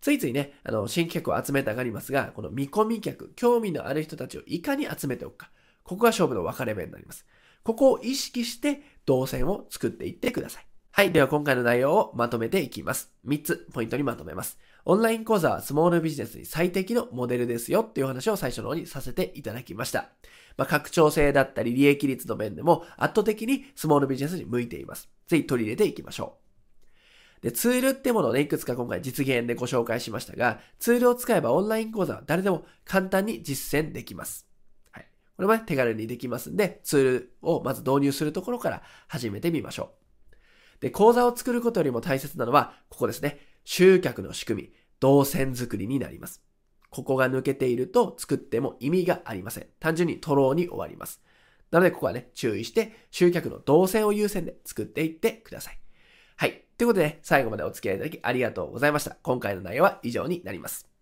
[0.00, 5.50] ついついね、あの、新規客を集めたがりますが、この見込み客、興味のある人たちをいかに集めておくか。
[5.82, 7.26] ここが勝負の分かれ目になります。
[7.64, 10.66] ここを意識して動線を作っていってください。
[10.96, 11.12] はい。
[11.12, 13.12] では今回の内容をまとめていきます。
[13.26, 14.58] 3つポイントにまとめます。
[14.86, 20.08] オンライン講座はスモールビジネスに最適のモデルですよっていう話を最初の方にさせていただきました。
[20.56, 25.10] まあ、拡張性だったり利益率の面でも圧倒的にスモールビジネスに向いています。
[25.26, 26.38] ぜひ取り入れていきましょ
[27.40, 27.42] う。
[27.42, 34.46] で、ツールってものをね、いくつか今回実現でご紹介しましたが、ツールを使えばオンライン講座は誰でも簡単に実践できます。
[34.92, 35.06] はい。
[35.36, 39.95] これもね、手軽にできますんで、ツールをまず導入するところから始めてみましょう。
[40.80, 43.38] で、講座を作ることよりも大切なのは、ここですね。
[43.64, 46.42] 集客の仕組み、動線作りになります。
[46.90, 49.66] ここが抜けていると作っても意味がありません。
[49.80, 51.20] 単純にトローに終わります。
[51.70, 55.80] なので、ここはね、注意して、集客の動線を優先で作っていってください。
[56.36, 56.64] はい。
[56.78, 59.16] ということで、ね、最後までお付き合いいただきありがとうございました。
[59.22, 60.85] 今回の内容は以上になります。